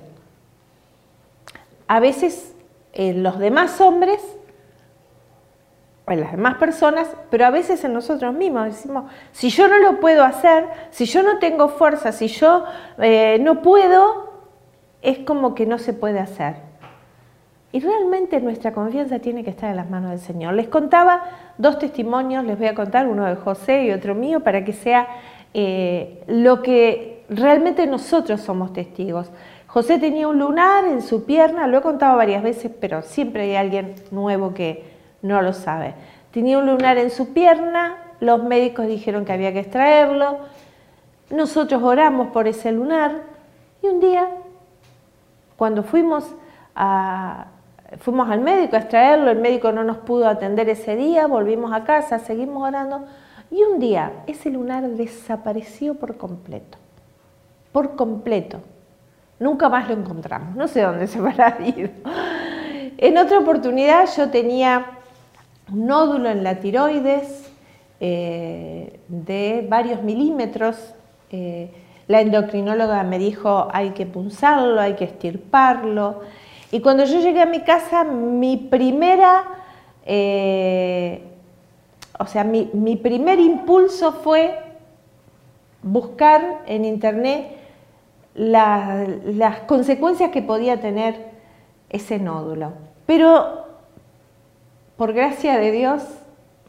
A 1.88 1.98
veces 1.98 2.54
en 2.92 3.24
los 3.24 3.40
demás 3.40 3.80
hombres, 3.80 4.20
en 6.06 6.20
las 6.20 6.30
demás 6.30 6.54
personas, 6.54 7.08
pero 7.30 7.46
a 7.46 7.50
veces 7.50 7.82
en 7.82 7.94
nosotros 7.94 8.32
mismos. 8.32 8.66
Decimos, 8.66 9.10
si 9.32 9.50
yo 9.50 9.66
no 9.66 9.78
lo 9.78 9.98
puedo 9.98 10.22
hacer, 10.22 10.66
si 10.92 11.04
yo 11.06 11.24
no 11.24 11.40
tengo 11.40 11.68
fuerza, 11.68 12.12
si 12.12 12.28
yo 12.28 12.64
eh, 12.98 13.38
no 13.40 13.60
puedo, 13.60 14.34
es 15.02 15.18
como 15.18 15.56
que 15.56 15.66
no 15.66 15.78
se 15.78 15.94
puede 15.94 16.20
hacer. 16.20 16.67
Y 17.70 17.80
realmente 17.80 18.40
nuestra 18.40 18.72
confianza 18.72 19.18
tiene 19.18 19.44
que 19.44 19.50
estar 19.50 19.70
en 19.70 19.76
las 19.76 19.90
manos 19.90 20.10
del 20.10 20.20
Señor. 20.20 20.54
Les 20.54 20.68
contaba 20.68 21.22
dos 21.58 21.78
testimonios, 21.78 22.44
les 22.44 22.58
voy 22.58 22.66
a 22.66 22.74
contar 22.74 23.06
uno 23.06 23.26
de 23.26 23.36
José 23.36 23.84
y 23.84 23.90
otro 23.90 24.14
mío 24.14 24.40
para 24.40 24.64
que 24.64 24.72
sea 24.72 25.06
eh, 25.52 26.22
lo 26.26 26.62
que 26.62 27.24
realmente 27.28 27.86
nosotros 27.86 28.40
somos 28.40 28.72
testigos. 28.72 29.30
José 29.66 29.98
tenía 29.98 30.28
un 30.28 30.38
lunar 30.38 30.86
en 30.86 31.02
su 31.02 31.26
pierna, 31.26 31.66
lo 31.66 31.78
he 31.78 31.82
contado 31.82 32.16
varias 32.16 32.42
veces, 32.42 32.72
pero 32.80 33.02
siempre 33.02 33.42
hay 33.42 33.56
alguien 33.56 33.96
nuevo 34.10 34.54
que 34.54 34.84
no 35.20 35.42
lo 35.42 35.52
sabe. 35.52 35.94
Tenía 36.30 36.58
un 36.58 36.66
lunar 36.66 36.96
en 36.96 37.10
su 37.10 37.34
pierna, 37.34 37.98
los 38.20 38.42
médicos 38.42 38.86
dijeron 38.86 39.26
que 39.26 39.32
había 39.32 39.52
que 39.52 39.60
extraerlo, 39.60 40.38
nosotros 41.28 41.82
oramos 41.82 42.28
por 42.28 42.48
ese 42.48 42.72
lunar 42.72 43.12
y 43.82 43.88
un 43.88 44.00
día, 44.00 44.26
cuando 45.56 45.82
fuimos 45.82 46.24
a, 46.74 47.48
fuimos 47.96 48.28
al 48.30 48.40
médico 48.40 48.76
a 48.76 48.80
extraerlo, 48.80 49.30
el 49.30 49.38
médico 49.38 49.72
no 49.72 49.82
nos 49.82 49.98
pudo 49.98 50.28
atender 50.28 50.68
ese 50.68 50.94
día, 50.94 51.26
volvimos 51.26 51.72
a 51.72 51.84
casa, 51.84 52.18
seguimos 52.18 52.62
orando 52.62 53.06
y 53.50 53.62
un 53.62 53.78
día 53.80 54.12
ese 54.26 54.50
lunar 54.50 54.86
desapareció 54.88 55.94
por 55.94 56.16
completo, 56.18 56.78
por 57.72 57.96
completo. 57.96 58.60
Nunca 59.40 59.68
más 59.68 59.88
lo 59.88 59.94
encontramos, 59.94 60.54
no 60.56 60.68
sé 60.68 60.82
dónde 60.82 61.06
se 61.06 61.18
habrá 61.18 61.58
ido. 61.76 61.90
En 62.98 63.16
otra 63.16 63.38
oportunidad 63.38 64.08
yo 64.16 64.28
tenía 64.30 64.98
un 65.72 65.86
nódulo 65.86 66.28
en 66.28 66.42
la 66.42 66.60
tiroides 66.60 67.50
eh, 68.00 69.00
de 69.08 69.66
varios 69.68 70.02
milímetros. 70.02 70.94
Eh, 71.30 71.70
la 72.06 72.20
endocrinóloga 72.20 73.02
me 73.04 73.18
dijo 73.18 73.68
hay 73.72 73.90
que 73.90 74.06
punzarlo, 74.06 74.80
hay 74.80 74.94
que 74.94 75.04
estirparlo. 75.04 76.22
Y 76.70 76.80
cuando 76.80 77.04
yo 77.04 77.20
llegué 77.20 77.40
a 77.40 77.46
mi 77.46 77.60
casa, 77.60 78.04
mi 78.04 78.56
primera, 78.56 79.44
eh, 80.04 81.22
o 82.18 82.26
sea, 82.26 82.44
mi, 82.44 82.96
primer 82.96 83.38
impulso 83.40 84.12
fue 84.12 84.58
buscar 85.82 86.62
en 86.66 86.84
internet 86.84 87.56
las 88.34 89.60
consecuencias 89.66 90.30
que 90.30 90.42
podía 90.42 90.80
tener 90.80 91.30
ese 91.88 92.18
nódulo. 92.18 92.72
Pero, 93.06 93.64
por 94.96 95.14
gracia 95.14 95.58
de 95.58 95.72
Dios, 95.72 96.02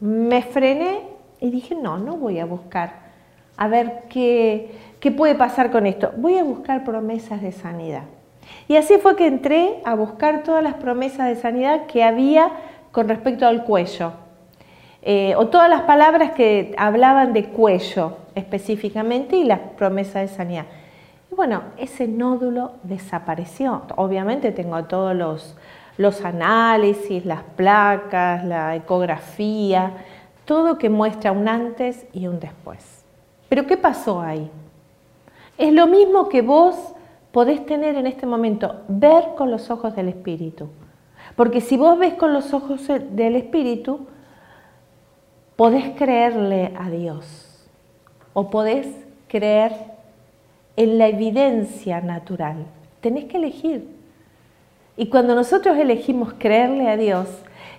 me 0.00 0.42
frené 0.42 1.00
y 1.40 1.50
dije, 1.50 1.74
no, 1.74 1.98
no 1.98 2.16
voy 2.16 2.38
a 2.38 2.46
buscar 2.46 3.10
a 3.58 3.68
ver 3.68 4.04
qué, 4.08 4.70
qué 5.00 5.10
puede 5.10 5.34
pasar 5.34 5.70
con 5.70 5.86
esto. 5.86 6.12
Voy 6.16 6.38
a 6.38 6.44
buscar 6.44 6.82
promesas 6.84 7.42
de 7.42 7.52
sanidad. 7.52 8.04
Y 8.68 8.76
así 8.76 8.98
fue 8.98 9.16
que 9.16 9.26
entré 9.26 9.80
a 9.84 9.94
buscar 9.94 10.42
todas 10.42 10.62
las 10.62 10.74
promesas 10.74 11.28
de 11.28 11.36
sanidad 11.36 11.86
que 11.86 12.04
había 12.04 12.50
con 12.92 13.08
respecto 13.08 13.46
al 13.46 13.64
cuello, 13.64 14.12
eh, 15.02 15.34
o 15.36 15.48
todas 15.48 15.70
las 15.70 15.82
palabras 15.82 16.32
que 16.32 16.74
hablaban 16.76 17.32
de 17.32 17.46
cuello 17.46 18.18
específicamente 18.34 19.36
y 19.36 19.44
las 19.44 19.60
promesas 19.76 20.30
de 20.30 20.36
sanidad. 20.36 20.66
Y 21.30 21.34
bueno, 21.34 21.62
ese 21.78 22.06
nódulo 22.06 22.72
desapareció. 22.82 23.82
Obviamente 23.96 24.52
tengo 24.52 24.84
todos 24.84 25.14
los, 25.14 25.56
los 25.96 26.24
análisis, 26.24 27.24
las 27.24 27.42
placas, 27.42 28.44
la 28.44 28.76
ecografía, 28.76 29.92
todo 30.44 30.78
que 30.78 30.90
muestra 30.90 31.32
un 31.32 31.48
antes 31.48 32.06
y 32.12 32.26
un 32.26 32.40
después. 32.40 33.04
Pero 33.48 33.66
¿qué 33.66 33.76
pasó 33.76 34.20
ahí? 34.20 34.50
Es 35.56 35.72
lo 35.72 35.86
mismo 35.86 36.28
que 36.28 36.42
vos 36.42 36.89
podés 37.32 37.64
tener 37.66 37.96
en 37.96 38.06
este 38.06 38.26
momento, 38.26 38.82
ver 38.88 39.34
con 39.36 39.50
los 39.50 39.70
ojos 39.70 39.94
del 39.94 40.08
Espíritu. 40.08 40.68
Porque 41.36 41.60
si 41.60 41.76
vos 41.76 41.98
ves 41.98 42.14
con 42.14 42.32
los 42.32 42.52
ojos 42.52 42.86
del 42.88 43.36
Espíritu, 43.36 44.06
podés 45.56 45.90
creerle 45.96 46.72
a 46.78 46.90
Dios 46.90 47.68
o 48.32 48.50
podés 48.50 48.86
creer 49.28 49.72
en 50.76 50.98
la 50.98 51.08
evidencia 51.08 52.00
natural. 52.00 52.66
Tenés 53.00 53.26
que 53.26 53.36
elegir. 53.36 53.88
Y 54.96 55.08
cuando 55.08 55.34
nosotros 55.34 55.78
elegimos 55.78 56.34
creerle 56.38 56.88
a 56.88 56.96
Dios, 56.96 57.28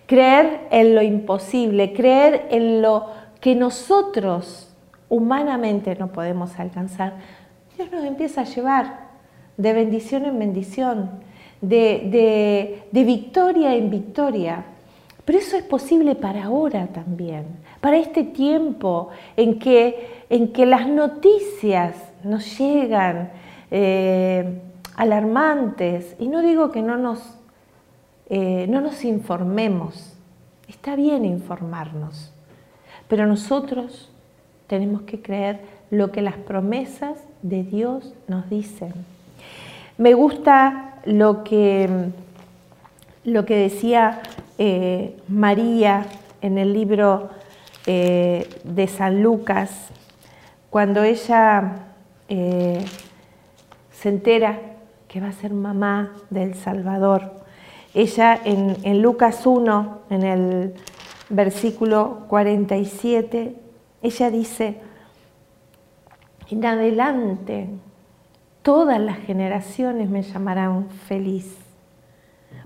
creer 0.08 0.68
en 0.72 0.96
lo 0.96 1.02
imposible, 1.02 1.94
creer 1.94 2.48
en 2.52 2.82
lo 2.82 3.08
que 3.40 3.56
nosotros 3.56 4.74
humanamente 5.10 5.96
no 5.96 6.12
podemos 6.12 6.58
alcanzar, 6.60 7.16
Dios 7.76 7.92
nos 7.92 8.04
empieza 8.04 8.42
a 8.42 8.46
llevar 8.46 9.11
de 9.58 9.74
bendición 9.74 10.26
en 10.26 10.40
bendición, 10.40 11.10
de, 11.62 12.84
victoria 12.92 13.76
en 13.76 13.90
victoria. 13.90 14.66
Pero 15.26 15.38
eso 15.38 15.56
es 15.56 15.64
posible 15.64 16.16
para 16.16 16.46
ahora 16.46 16.88
también, 16.88 17.46
para 17.80 17.98
este 17.98 18.24
tiempo 18.24 19.10
en 19.38 19.60
que, 19.60 20.24
en 20.30 20.52
que 20.52 20.66
las 20.66 20.88
noticias 20.88 21.96
nos 22.24 22.58
llegan 22.58 23.32
eh, 23.70 24.60
alarmantes. 24.96 26.16
Y 26.20 26.28
no 26.28 26.42
digo 26.42 26.72
que 26.72 26.82
no 26.82 26.98
nos, 26.98 27.20
eh, 28.30 28.66
no 28.68 28.82
nos 28.82 29.06
informemos, 29.06 30.14
está 30.68 30.96
bien 30.96 31.24
informarnos, 31.24 32.34
pero 33.08 33.28
nosotros 33.28 34.10
tenemos 34.68 35.04
que 35.04 35.22
creer 35.22 35.60
lo 35.92 36.12
que 36.12 36.22
las 36.22 36.38
promesas 36.38 37.20
de 37.42 37.64
Dios 37.64 38.14
nos 38.28 38.50
dicen. 38.50 38.94
Me 39.98 40.14
gusta 40.14 40.96
lo 41.06 41.44
que, 41.44 41.90
lo 43.24 43.46
que 43.46 43.56
decía 43.56 44.22
eh, 44.58 45.18
María 45.28 46.06
en 46.42 46.58
el 46.58 46.74
libro 46.74 47.30
eh, 47.86 48.48
de 48.64 48.88
San 48.88 49.22
Lucas, 49.22 49.90
cuando 50.70 51.04
ella 51.04 51.88
eh, 52.30 52.84
se 53.92 54.10
entera 54.10 54.60
que 55.08 55.20
va 55.20 55.28
a 55.28 55.34
ser 55.34 55.54
mamá 55.54 56.14
del 56.30 56.56
Salvador. 56.56 57.42
Ella 57.94 58.40
en, 58.46 58.78
en 58.84 59.02
Lucas 59.02 59.46
1, 59.46 60.00
en 60.10 60.24
el 60.24 60.74
versículo 61.30 62.26
47, 62.30 63.56
ella 64.02 64.32
dice, 64.32 64.78
en 66.50 66.66
adelante 66.66 67.70
todas 68.62 69.00
las 69.00 69.18
generaciones 69.20 70.10
me 70.10 70.22
llamarán 70.22 70.90
feliz, 70.90 71.58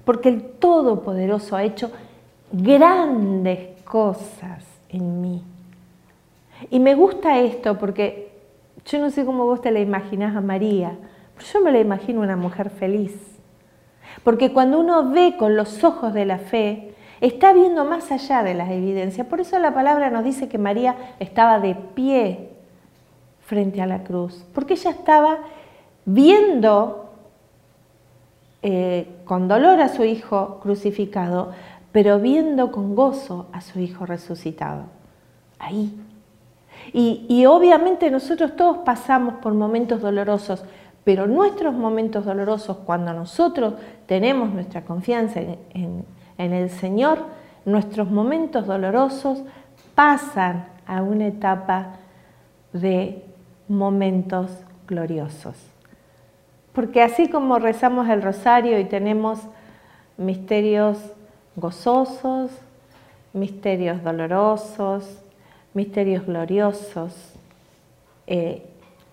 porque 0.03 0.29
el 0.29 0.43
Todopoderoso 0.43 1.55
ha 1.55 1.63
hecho 1.63 1.91
grandes 2.51 3.81
cosas 3.83 4.63
en 4.89 5.21
mí. 5.21 5.43
Y 6.69 6.79
me 6.79 6.95
gusta 6.95 7.39
esto 7.39 7.77
porque 7.77 8.31
yo 8.85 8.99
no 8.99 9.09
sé 9.09 9.25
cómo 9.25 9.45
vos 9.45 9.61
te 9.61 9.71
la 9.71 9.79
imaginás 9.79 10.35
a 10.35 10.41
María, 10.41 10.97
pero 11.35 11.47
yo 11.47 11.61
me 11.61 11.71
la 11.71 11.79
imagino 11.79 12.21
una 12.21 12.37
mujer 12.37 12.69
feliz. 12.69 13.13
Porque 14.23 14.53
cuando 14.53 14.79
uno 14.79 15.09
ve 15.09 15.35
con 15.37 15.55
los 15.55 15.83
ojos 15.83 16.13
de 16.13 16.25
la 16.25 16.37
fe, 16.37 16.93
está 17.21 17.53
viendo 17.53 17.85
más 17.85 18.11
allá 18.11 18.43
de 18.43 18.53
las 18.53 18.69
evidencias. 18.69 19.27
Por 19.27 19.41
eso 19.41 19.59
la 19.59 19.73
palabra 19.73 20.09
nos 20.09 20.23
dice 20.23 20.47
que 20.47 20.57
María 20.57 20.95
estaba 21.19 21.59
de 21.59 21.75
pie 21.75 22.49
frente 23.45 23.81
a 23.81 23.85
la 23.85 24.03
cruz, 24.03 24.45
porque 24.53 24.73
ella 24.73 24.91
estaba 24.91 25.39
viendo 26.05 27.09
eh, 28.61 29.07
con 29.25 29.47
dolor 29.47 29.79
a 29.81 29.89
su 29.89 30.03
hijo 30.03 30.59
crucificado, 30.61 31.51
pero 31.91 32.19
viendo 32.19 32.71
con 32.71 32.95
gozo 32.95 33.47
a 33.51 33.61
su 33.61 33.79
hijo 33.79 34.05
resucitado. 34.05 34.83
Ahí. 35.59 35.97
Y, 36.93 37.45
obviamente 37.45 38.11
nosotros 38.11 38.55
todos 38.55 38.77
pasamos 38.79 39.35
por 39.35 39.53
momentos 39.53 40.01
dolorosos, 40.01 40.63
pero 41.03 41.27
nuestros 41.27 41.73
momentos 41.73 42.25
dolorosos, 42.25 42.77
cuando 42.85 43.13
nosotros 43.13 43.75
tenemos 44.05 44.49
nuestra 44.49 44.81
confianza 44.83 45.39
en, 45.41 46.05
en 46.37 46.53
el 46.53 46.69
Señor, 46.69 47.19
nuestros 47.65 48.09
momentos 48.11 48.67
dolorosos 48.67 49.43
pasan 49.95 50.67
a 50.85 51.01
una 51.01 51.27
etapa 51.27 51.97
de 52.73 53.23
momentos 53.67 54.49
gloriosos. 54.87 55.74
Porque 56.75 57.01
así 57.01 57.29
como 57.29 57.57
rezamos 57.57 58.09
el 58.09 58.21
rosario 58.21 58.77
y 58.79 58.83
tenemos 58.83 59.39
misterios 60.17 60.97
gozosos, 61.55 62.51
misterios 63.31 64.03
dolorosos, 64.03 65.21
misterios 65.73 66.25
gloriosos, 66.25 67.33
eh, 68.27 68.63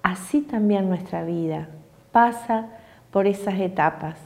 así 0.03 0.41
también 0.41 0.89
nuestra 0.89 1.25
vida 1.25 1.69
pasa 2.11 2.67
por 3.13 3.27
esas 3.27 3.59
etapas 3.61 4.17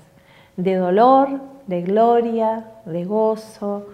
de 0.57 0.77
dolor, 0.77 1.41
de 1.67 1.83
gloria, 1.83 2.65
de 2.87 3.05
gozo 3.05 3.87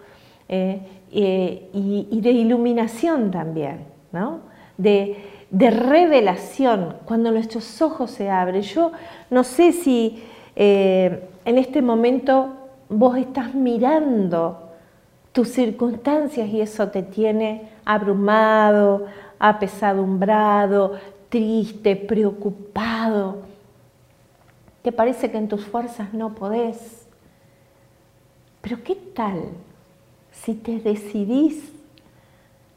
eh, 0.48 0.80
eh, 1.10 1.68
y, 1.72 2.20
de 2.20 2.30
iluminación 2.30 3.30
también, 3.32 3.86
¿no? 4.12 4.40
De 5.52 5.70
revelación, 5.70 6.96
cuando 7.04 7.30
nuestros 7.30 7.82
ojos 7.82 8.10
se 8.10 8.30
abren. 8.30 8.62
Yo 8.62 8.90
no 9.28 9.44
sé 9.44 9.72
si 9.72 10.24
eh, 10.56 11.28
en 11.44 11.58
este 11.58 11.82
momento 11.82 12.54
vos 12.88 13.18
estás 13.18 13.54
mirando 13.54 14.70
tus 15.32 15.48
circunstancias 15.48 16.48
y 16.48 16.62
eso 16.62 16.88
te 16.88 17.02
tiene 17.02 17.68
abrumado, 17.84 19.06
apesadumbrado, 19.38 20.94
triste, 21.28 21.96
preocupado. 21.96 23.42
Te 24.80 24.90
parece 24.90 25.30
que 25.30 25.36
en 25.36 25.48
tus 25.48 25.66
fuerzas 25.66 26.14
no 26.14 26.34
podés. 26.34 27.06
Pero 28.62 28.82
¿qué 28.82 28.94
tal 28.94 29.42
si 30.30 30.54
te 30.54 30.78
decidís 30.78 31.71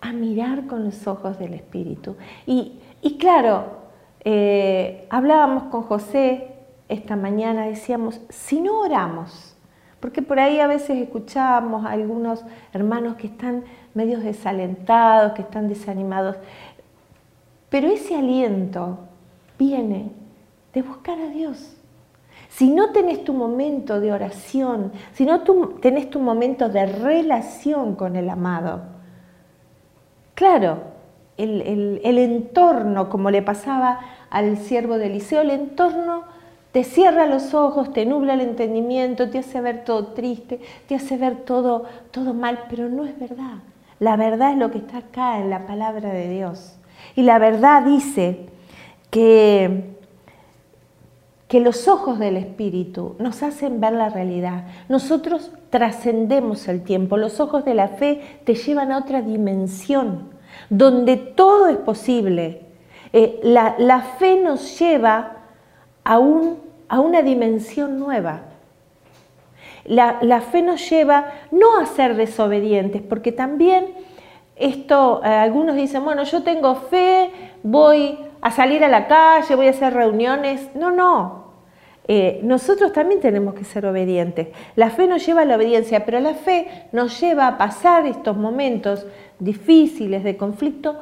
a 0.06 0.14
mirar 0.14 0.68
con 0.68 0.86
los 0.86 1.08
ojos 1.08 1.40
del 1.40 1.56
Espíritu. 1.56 2.16
Y, 2.46 2.80
claro, 3.20 3.86
eh, 4.24 5.08
hablábamos 5.10 5.64
con 5.64 5.82
José 5.84 6.52
esta 6.88 7.16
mañana, 7.16 7.66
decíamos, 7.66 8.22
si 8.30 8.62
no 8.62 8.82
oramos, 8.82 9.56
porque 10.00 10.22
por 10.22 10.40
ahí 10.40 10.60
a 10.60 10.68
veces 10.68 10.98
escuchamos 11.00 11.86
a 11.86 11.92
algunos 11.92 12.44
hermanos 12.74 13.16
que 13.16 13.28
están 13.28 13.64
medios 13.96 14.24
desalentados, 14.24 15.34
que 15.34 15.42
están 15.42 15.68
desanimados, 15.68 16.38
pero 17.70 17.88
ese 17.88 18.16
aliento 18.16 19.00
viene 19.58 20.12
de 20.74 20.82
buscar 20.84 21.20
a 21.20 21.30
Dios. 21.30 21.76
Si 22.50 22.70
no 22.70 22.92
tenés 22.92 23.24
tu 23.24 23.34
momento 23.34 24.00
de 24.00 24.12
oración, 24.12 24.92
si 25.14 25.26
no 25.26 25.42
tenés 25.82 26.12
tu 26.12 26.20
momento 26.20 26.70
de 26.70 26.86
relación 26.86 27.96
con 27.96 28.16
el 28.16 28.30
amado, 28.30 28.95
Claro, 30.36 30.80
el, 31.38 32.18
entorno, 32.18 33.10
como 33.10 33.32
le 33.32 33.42
pasaba 33.42 34.00
al 34.30 34.58
siervo 34.58 34.98
de 34.98 35.08
Eliseo, 35.08 35.42
el 35.42 35.52
entorno 35.52 36.24
te 36.74 36.84
cierra 36.84 37.26
los 37.26 37.54
ojos, 37.54 37.94
te 37.94 38.06
nubla 38.06 38.34
el 38.34 38.42
entendimiento, 38.42 39.30
te 39.30 39.40
hace 39.40 39.62
ver 39.62 39.86
todo 39.86 40.08
triste, 40.08 40.60
te 40.88 40.96
hace 40.96 41.16
ver 41.16 41.38
todo, 41.46 41.86
todo 42.12 42.34
mal, 42.34 42.66
pero 42.70 42.90
no 42.90 43.06
es 43.06 43.18
verdad. 43.18 43.60
La 44.00 44.18
verdad 44.18 44.52
es 44.52 44.58
lo 44.58 44.72
que 44.72 44.80
está 44.80 44.98
acá 44.98 45.40
en 45.40 45.50
la 45.50 45.66
palabra 45.66 46.12
de 46.12 46.30
Dios. 46.30 46.78
Y 47.16 47.22
la 47.22 47.40
verdad 47.40 47.84
dice 47.84 48.48
que, 49.10 49.95
que 51.48 51.60
los 51.60 51.88
ojos 51.88 52.18
del 52.18 52.38
Espíritu 52.38 53.16
nos 53.20 53.44
hacen 53.44 53.80
ver 53.80 53.94
la 53.94 54.10
realidad. 54.10 54.66
Nosotros 54.90 55.52
trascendemos 55.70 56.68
el 56.68 56.84
tiempo. 56.84 57.18
Los 57.18 57.40
ojos 57.40 57.66
de 57.66 57.76
la 57.76 57.90
fe 57.90 58.40
te 58.46 58.56
llevan 58.56 58.92
a 58.92 58.98
otra 58.98 59.22
dimensión, 59.22 60.30
donde 60.70 61.18
todo 61.18 61.68
es 61.68 61.78
posible. 61.78 62.62
Eh, 63.14 63.40
la, 63.44 64.02
fe 64.18 64.42
nos 64.42 64.80
lleva 64.80 65.38
a, 66.04 66.16
a 66.16 67.00
una 67.00 67.22
dimensión 67.22 68.00
nueva. 68.00 68.42
La, 69.86 70.42
fe 70.42 70.64
nos 70.64 70.90
lleva 70.90 71.32
no 71.52 71.78
a 71.80 71.86
ser 71.86 72.16
desobedientes, 72.16 73.04
porque 73.04 73.32
también 73.32 73.94
esto, 74.56 75.22
eh, 75.24 75.28
algunos 75.28 75.76
dicen, 75.76 76.04
bueno, 76.04 76.24
yo 76.24 76.42
tengo 76.42 76.76
fe, 76.76 77.30
voy 77.62 78.18
a 78.46 78.52
salir 78.52 78.84
a 78.84 78.88
la 78.88 79.08
calle, 79.08 79.56
voy 79.56 79.66
a 79.66 79.72
hacer 79.72 79.92
reuniones. 79.92 80.70
No, 80.76 80.92
no, 80.92 81.46
eh, 82.08 82.42
nosotros 82.44 82.94
también 82.94 83.20
tenemos 83.20 83.56
que 83.56 83.64
ser 83.64 83.88
obedientes. 83.88 84.50
La 84.76 84.92
fe 84.92 85.08
nos 85.08 85.26
lleva 85.26 85.42
a 85.42 85.46
la 85.46 85.56
obediencia, 85.56 86.06
pero 86.06 86.20
la 86.20 86.36
fe 86.36 86.88
nos 86.92 87.20
lleva 87.20 87.48
a 87.48 87.58
pasar 87.58 88.06
estos 88.06 88.38
momentos 88.38 89.08
difíciles 89.40 90.24
de 90.24 90.38
conflicto 90.38 90.96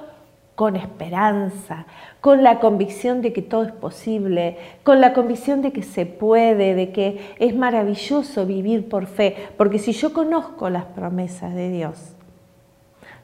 con 0.56 0.77
esperanza, 0.77 1.86
con 2.21 2.43
la 2.43 2.62
convicción 2.62 3.21
de 3.21 3.34
que 3.34 3.41
todo 3.41 3.63
es 3.63 3.73
posible, 3.73 4.56
con 4.84 5.01
la 5.01 5.12
convicción 5.12 5.62
de 5.62 5.73
que 5.73 5.84
se 5.84 6.06
puede, 6.06 6.75
de 6.75 6.93
que 6.93 7.36
es 7.39 7.53
maravilloso 7.53 8.45
vivir 8.45 8.88
por 8.88 9.06
fe, 9.06 9.49
porque 9.58 9.79
si 9.79 9.91
yo 9.91 10.13
conozco 10.13 10.69
las 10.69 10.86
promesas 10.86 11.53
de 11.53 11.69
Dios, 11.69 12.15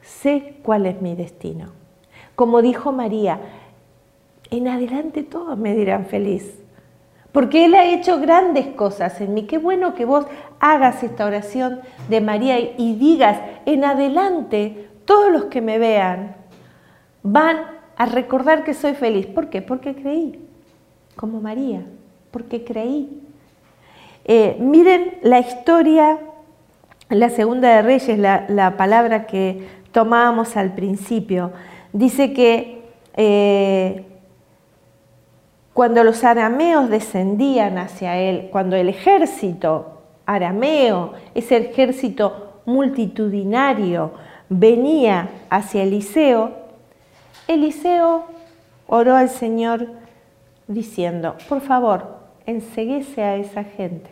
sé 0.02 0.56
cuál 0.62 0.84
es 0.84 1.00
mi 1.00 1.14
destino. 1.14 1.80
Como 2.34 2.62
dijo 2.62 2.90
María, 2.90 3.38
en 4.50 4.68
adelante 4.68 5.22
todos 5.22 5.56
me 5.56 5.74
dirán 5.74 6.06
feliz 6.06 6.60
porque 7.32 7.64
Él 7.64 7.74
ha 7.74 7.84
hecho 7.84 8.20
grandes 8.20 8.66
cosas 8.68 9.20
en 9.20 9.34
mí. 9.34 9.44
Qué 9.44 9.58
bueno 9.58 9.94
que 9.94 10.04
vos 10.04 10.26
hagas 10.58 11.02
esta 11.02 11.26
oración 11.26 11.80
de 12.08 12.20
María 12.20 12.58
y 12.58 12.96
digas, 12.96 13.38
en 13.66 13.84
adelante, 13.84 14.88
todos 15.04 15.30
los 15.30 15.44
que 15.44 15.60
me 15.60 15.78
vean 15.78 16.36
van 17.22 17.58
a 17.96 18.06
recordar 18.06 18.64
que 18.64 18.74
soy 18.74 18.94
feliz. 18.94 19.26
¿Por 19.26 19.48
qué? 19.48 19.62
Porque 19.62 19.94
creí, 19.94 20.40
como 21.14 21.40
María, 21.40 21.82
porque 22.30 22.64
creí. 22.64 23.22
Eh, 24.24 24.56
miren 24.58 25.18
la 25.22 25.38
historia, 25.38 26.18
la 27.08 27.30
segunda 27.30 27.76
de 27.76 27.82
Reyes, 27.82 28.18
la, 28.18 28.74
palabra 28.76 29.26
que 29.26 29.68
tomábamos 29.92 30.56
al 30.56 30.74
principio. 30.74 31.52
Dice 31.92 32.32
que 32.32 32.82
eh, 33.14 34.09
cuando 35.80 36.04
los 36.04 36.24
arameos 36.24 36.90
descendían 36.90 37.78
hacia 37.78 38.18
él, 38.18 38.50
cuando 38.52 38.76
el 38.76 38.90
ejército 38.90 40.02
arameo, 40.26 41.14
ese 41.34 41.56
ejército 41.56 42.60
multitudinario, 42.66 44.10
venía 44.50 45.30
hacia 45.48 45.84
Eliseo, 45.84 46.50
Eliseo 47.48 48.26
oró 48.88 49.16
al 49.16 49.30
Señor 49.30 49.86
diciendo, 50.68 51.36
por 51.48 51.62
favor, 51.62 52.18
enseguece 52.44 53.22
a 53.22 53.36
esa 53.36 53.64
gente. 53.64 54.10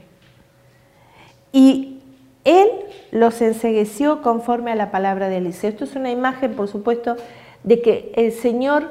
Y 1.52 2.00
él 2.44 2.68
los 3.10 3.42
ensegueció 3.42 4.22
conforme 4.22 4.72
a 4.72 4.74
la 4.74 4.90
palabra 4.90 5.28
de 5.28 5.36
Eliseo. 5.36 5.68
Esto 5.68 5.84
es 5.84 5.96
una 5.96 6.10
imagen, 6.10 6.54
por 6.54 6.68
supuesto, 6.68 7.18
de 7.62 7.82
que 7.82 8.10
el 8.16 8.32
Señor 8.32 8.88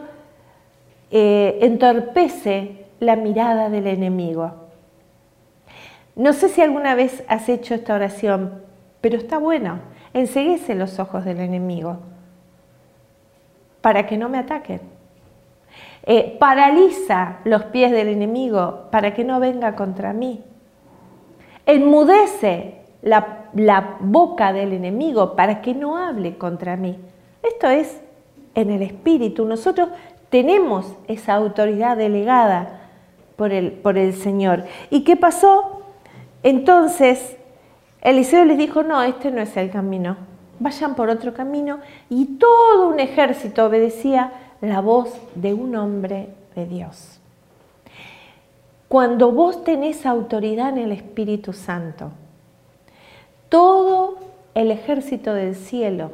eh, 1.12 1.60
entorpece 1.62 2.86
la 3.00 3.15
mirada 3.15 3.70
del 3.70 3.88
enemigo. 3.88 4.52
No 6.15 6.34
sé 6.34 6.50
si 6.50 6.62
alguna 6.62 6.96
vez 6.96 7.24
has 7.28 7.48
hecho 7.48 7.76
esta 7.76 7.93
oración, 7.93 8.62
pero 9.02 9.17
está 9.17 9.38
bueno. 9.38 9.80
Enseguece 10.13 10.74
los 10.74 11.00
ojos 11.00 11.26
del 11.26 11.39
enemigo 11.39 12.00
para 13.82 14.08
que 14.08 14.17
no 14.17 14.28
me 14.28 14.39
ataquen. 14.39 14.82
Eh, 16.04 16.38
paraliza 16.39 17.38
los 17.43 17.65
pies 17.65 17.91
del 17.91 18.08
enemigo 18.08 18.88
para 18.91 19.13
que 19.13 19.24
no 19.24 19.39
venga 19.39 19.76
contra 19.76 20.13
mí. 20.13 20.43
Enmudece 21.65 22.82
la, 23.02 23.50
la 23.54 23.98
boca 24.00 24.54
del 24.54 24.74
enemigo 24.74 25.36
para 25.36 25.62
que 25.62 25.74
no 25.74 25.98
hable 25.98 26.38
contra 26.38 26.78
mí. 26.78 26.98
Esto 27.43 27.67
es 27.67 28.02
en 28.58 28.72
el 28.72 28.82
espíritu. 28.82 29.46
Nosotros 29.46 29.89
tenemos 30.30 30.91
esa 31.08 31.36
autoridad 31.36 31.96
delegada 31.96 32.82
por 33.38 33.54
el, 33.54 33.72
por 33.72 33.98
el 33.98 34.13
Señor. 34.15 34.65
¿Y 34.89 35.04
qué 35.04 35.15
pasó? 35.15 35.84
Entonces, 36.41 37.38
Eliseo 38.02 38.43
les 38.46 38.58
dijo, 38.58 38.82
no, 38.84 39.02
este 39.04 39.32
no 39.32 39.41
es 39.41 39.56
el 39.58 39.70
camino, 39.70 40.17
vayan 40.60 40.96
por 40.96 41.10
otro 41.10 41.34
camino. 41.34 41.80
Y 42.10 42.38
todo 42.39 42.89
un 42.89 43.00
ejército 43.00 43.65
obedecía 43.65 44.34
la 44.60 44.82
voz 44.82 45.13
de 45.36 45.54
un 45.54 45.76
hombre 45.76 46.30
de 46.56 46.65
Dios. 46.65 47.20
Cuando 48.88 49.32
vos 49.32 49.63
tenés 49.63 50.06
autoridad 50.06 50.70
en 50.70 50.80
el 50.80 50.91
Espíritu 50.93 51.54
Santo, 51.54 52.12
todo 53.50 54.17
el 54.56 54.72
ejército 54.72 55.36
del 55.36 55.56
cielo 55.56 56.12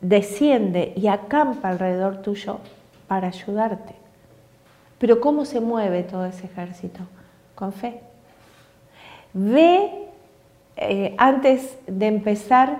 desciende 0.00 0.92
y 0.96 1.08
acampa 1.08 1.68
alrededor 1.68 2.22
tuyo 2.22 2.58
para 3.06 3.28
ayudarte. 3.28 3.94
Pero 4.98 5.20
¿cómo 5.20 5.44
se 5.44 5.60
mueve 5.60 6.02
todo 6.02 6.24
ese 6.26 6.46
ejército? 6.46 7.00
Con 7.54 7.72
fe. 7.72 8.00
Ve, 9.32 9.90
eh, 10.76 11.14
antes 11.18 11.78
de 11.86 12.06
empezar, 12.06 12.78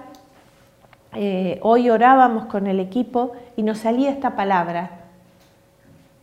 eh, 1.14 1.58
hoy 1.62 1.90
orábamos 1.90 2.46
con 2.46 2.66
el 2.66 2.80
equipo 2.80 3.32
y 3.56 3.62
nos 3.62 3.78
salía 3.78 4.10
esta 4.10 4.36
palabra, 4.36 4.90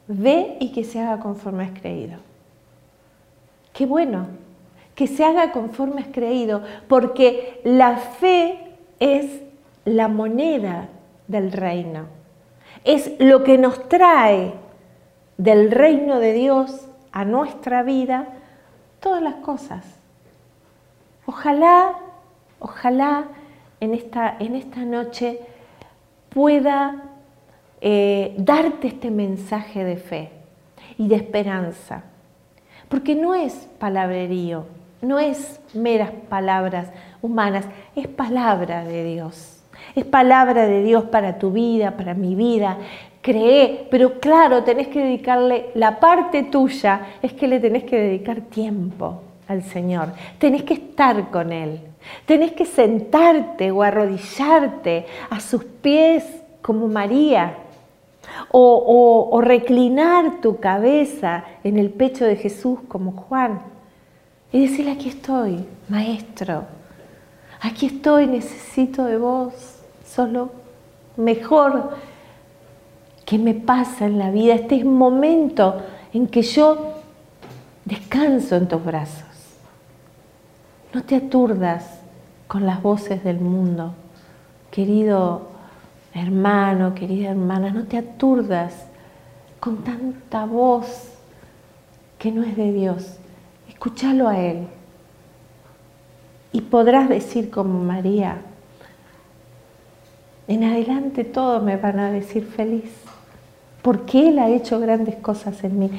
ve 0.07 0.57
y 0.59 0.71
que 0.71 0.83
se 0.83 0.99
haga 0.99 1.19
conforme 1.19 1.63
has 1.63 1.79
creído. 1.79 2.17
Qué 3.73 3.85
bueno, 3.85 4.27
que 4.95 5.07
se 5.07 5.23
haga 5.23 5.51
conforme 5.51 6.01
has 6.01 6.07
creído, 6.07 6.61
porque 6.87 7.61
la 7.63 7.97
fe 7.97 8.59
es 8.99 9.41
la 9.85 10.07
moneda 10.07 10.89
del 11.27 11.51
reino, 11.51 12.05
es 12.83 13.11
lo 13.19 13.43
que 13.43 13.57
nos 13.57 13.87
trae 13.89 14.53
del 15.37 15.71
reino 15.71 16.19
de 16.19 16.33
Dios 16.33 16.87
a 17.11 17.25
nuestra 17.25 17.83
vida 17.83 18.27
todas 18.99 19.21
las 19.21 19.35
cosas. 19.35 19.85
Ojalá, 21.25 21.93
ojalá 22.59 23.25
en 23.79 23.93
esta, 23.93 24.35
en 24.39 24.55
esta 24.55 24.81
noche 24.81 25.39
pueda 26.29 27.03
eh, 27.81 28.33
darte 28.37 28.87
este 28.87 29.11
mensaje 29.11 29.83
de 29.83 29.97
fe 29.97 30.31
y 30.97 31.07
de 31.07 31.15
esperanza. 31.15 32.03
Porque 32.89 33.15
no 33.15 33.35
es 33.35 33.67
palabrerío, 33.79 34.65
no 35.01 35.19
es 35.19 35.59
meras 35.73 36.11
palabras 36.29 36.89
humanas, 37.21 37.65
es 37.95 38.07
palabra 38.07 38.83
de 38.83 39.03
Dios. 39.03 39.52
Es 39.95 40.05
palabra 40.05 40.67
de 40.67 40.83
Dios 40.83 41.05
para 41.05 41.37
tu 41.37 41.51
vida, 41.51 41.91
para 41.91 42.13
mi 42.13 42.35
vida. 42.35 42.77
Cree, 43.21 43.87
pero 43.89 44.19
claro, 44.19 44.63
tenés 44.63 44.89
que 44.89 45.03
dedicarle 45.03 45.67
la 45.75 45.99
parte 45.99 46.43
tuya, 46.43 47.07
es 47.21 47.33
que 47.33 47.47
le 47.47 47.59
tenés 47.59 47.83
que 47.83 47.97
dedicar 47.97 48.41
tiempo 48.41 49.21
al 49.47 49.63
Señor. 49.63 50.13
Tenés 50.37 50.63
que 50.63 50.73
estar 50.73 51.29
con 51.29 51.51
Él. 51.51 51.79
Tenés 52.25 52.51
que 52.51 52.65
sentarte 52.65 53.71
o 53.71 53.81
arrodillarte 53.81 55.05
a 55.29 55.39
sus 55.39 55.63
pies 55.63 56.25
como 56.61 56.87
María. 56.87 57.57
O, 58.51 59.39
reclinar 59.43 60.39
tu 60.41 60.57
cabeza 60.59 61.43
en 61.63 61.77
el 61.77 61.89
pecho 61.89 62.25
de 62.25 62.35
Jesús 62.35 62.79
como 62.87 63.11
Juan. 63.11 63.61
Y 64.51 64.67
decirle, 64.67 64.91
aquí 64.91 65.09
estoy, 65.09 65.65
maestro. 65.89 66.63
Aquí 67.63 67.85
estoy, 67.85 68.27
necesito 68.27 69.05
de 69.05 69.17
vos. 69.17 69.53
Solo 70.05 70.51
mejor 71.15 71.91
que 73.25 73.37
me 73.37 73.53
pasa 73.53 74.05
en 74.05 74.19
la 74.19 74.31
vida. 74.31 74.55
Este 74.55 74.83
momento 74.83 75.81
en 76.11 76.27
que 76.27 76.41
yo 76.41 76.95
descanso 77.85 78.57
en 78.57 78.67
tus 78.67 78.83
brazos. 78.83 79.23
No 80.93 81.03
te 81.03 81.15
aturdas 81.15 82.01
con 82.47 82.65
las 82.65 82.83
voces 82.83 83.23
del 83.23 83.39
mundo. 83.39 83.93
Querido 84.69 85.47
hermano, 86.13 86.93
querida 86.93 87.29
hermana, 87.29 87.71
no 87.71 87.85
te 87.85 87.97
aturdas 87.97 88.87
con 89.61 89.77
tanta 89.85 90.45
voz 90.45 91.13
que 92.19 92.29
no 92.29 92.43
es 92.43 92.57
de 92.57 92.73
Dios. 92.73 93.17
Escúchalo 93.69 94.27
a 94.27 94.37
Él. 94.37 94.67
Y 96.53 96.61
podrás 96.61 97.09
decir 97.09 97.49
como 97.49 97.83
María, 97.83 98.37
en 100.47 100.63
adelante 100.63 101.25
todos 101.25 101.61
me 101.61 101.75
van 101.77 101.99
a 101.99 102.11
decir 102.11 102.45
feliz, 102.45 102.91
porque 103.81 104.29
Él 104.29 104.39
ha 104.39 104.49
hecho 104.49 104.79
grandes 104.79 105.15
cosas 105.15 105.63
en 105.63 105.79
mí. 105.79 105.91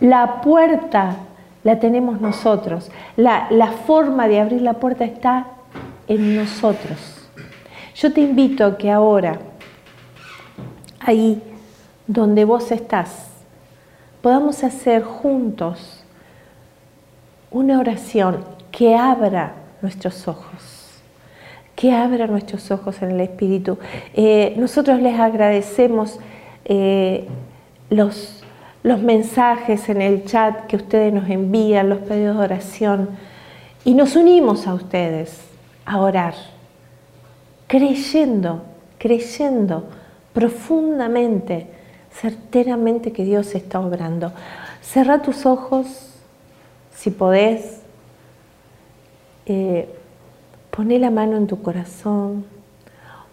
La 0.00 0.40
puerta 0.42 1.16
la 1.64 1.78
tenemos 1.78 2.20
nosotros. 2.20 2.90
La, 3.16 3.48
forma 3.86 4.28
de 4.28 4.40
abrir 4.40 4.62
la 4.62 4.74
puerta 4.74 5.04
está 5.04 5.46
en 6.08 6.36
nosotros. 6.36 7.28
Yo 7.94 8.12
te 8.12 8.20
invito 8.20 8.64
a 8.64 8.76
que 8.76 8.90
ahora, 8.90 9.38
ahí 11.00 11.40
donde 12.06 12.44
vos 12.44 12.70
estás, 12.70 13.28
podamos 14.20 14.64
hacer 14.64 15.02
juntos 15.02 16.04
una 17.50 17.78
oración 17.78 18.44
que 18.70 18.96
abra 18.96 19.61
nuestros 19.82 20.26
ojos, 20.28 21.02
que 21.76 21.92
abra 21.92 22.26
nuestros 22.26 22.70
ojos 22.70 23.02
en 23.02 23.10
el 23.10 23.20
Espíritu. 23.20 23.78
Eh, 24.14 24.54
nosotros 24.56 25.00
les 25.00 25.18
agradecemos 25.18 26.18
eh, 26.64 27.26
los 27.90 28.42
los 28.82 29.00
mensajes 29.00 29.88
en 29.88 30.02
el 30.02 30.24
chat 30.24 30.66
que 30.66 30.76
ustedes 30.76 31.12
nos 31.12 31.28
envían, 31.30 31.88
los 31.88 31.98
pedidos 31.98 32.36
de 32.36 32.42
oración, 32.42 33.10
y 33.84 33.94
nos 33.94 34.16
unimos 34.16 34.66
a 34.66 34.74
ustedes 34.74 35.38
a 35.84 36.00
orar, 36.00 36.34
creyendo, 37.66 38.62
creyendo 38.98 39.88
profundamente, 40.32 41.68
certeramente 42.12 43.12
que 43.12 43.24
Dios 43.24 43.54
está 43.54 43.80
obrando. 43.80 44.32
Cerra 44.80 45.22
tus 45.22 45.46
ojos, 45.46 45.86
si 46.94 47.10
podés, 47.10 47.81
eh, 49.46 49.88
poné 50.70 50.98
la 50.98 51.10
mano 51.10 51.36
en 51.36 51.46
tu 51.46 51.60
corazón, 51.62 52.44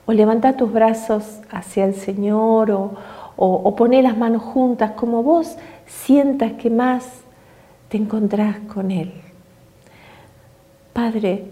o 0.06 0.14
levanta 0.14 0.58
tus 0.58 0.72
brazos 0.72 1.40
hacia 1.52 1.86
el 1.86 1.96
Señor, 1.96 2.72
o, 2.72 2.92
o, 3.38 3.76
poner 3.76 4.04
las 4.04 4.18
manos 4.18 4.42
juntas, 4.42 4.92
como 4.92 5.24
vos 5.24 5.56
sientas 5.86 6.54
que 6.54 6.70
más 6.70 7.22
te 7.88 7.98
encontrás 7.98 8.58
con 8.74 8.92
Él. 8.92 9.14
Padre, 10.94 11.46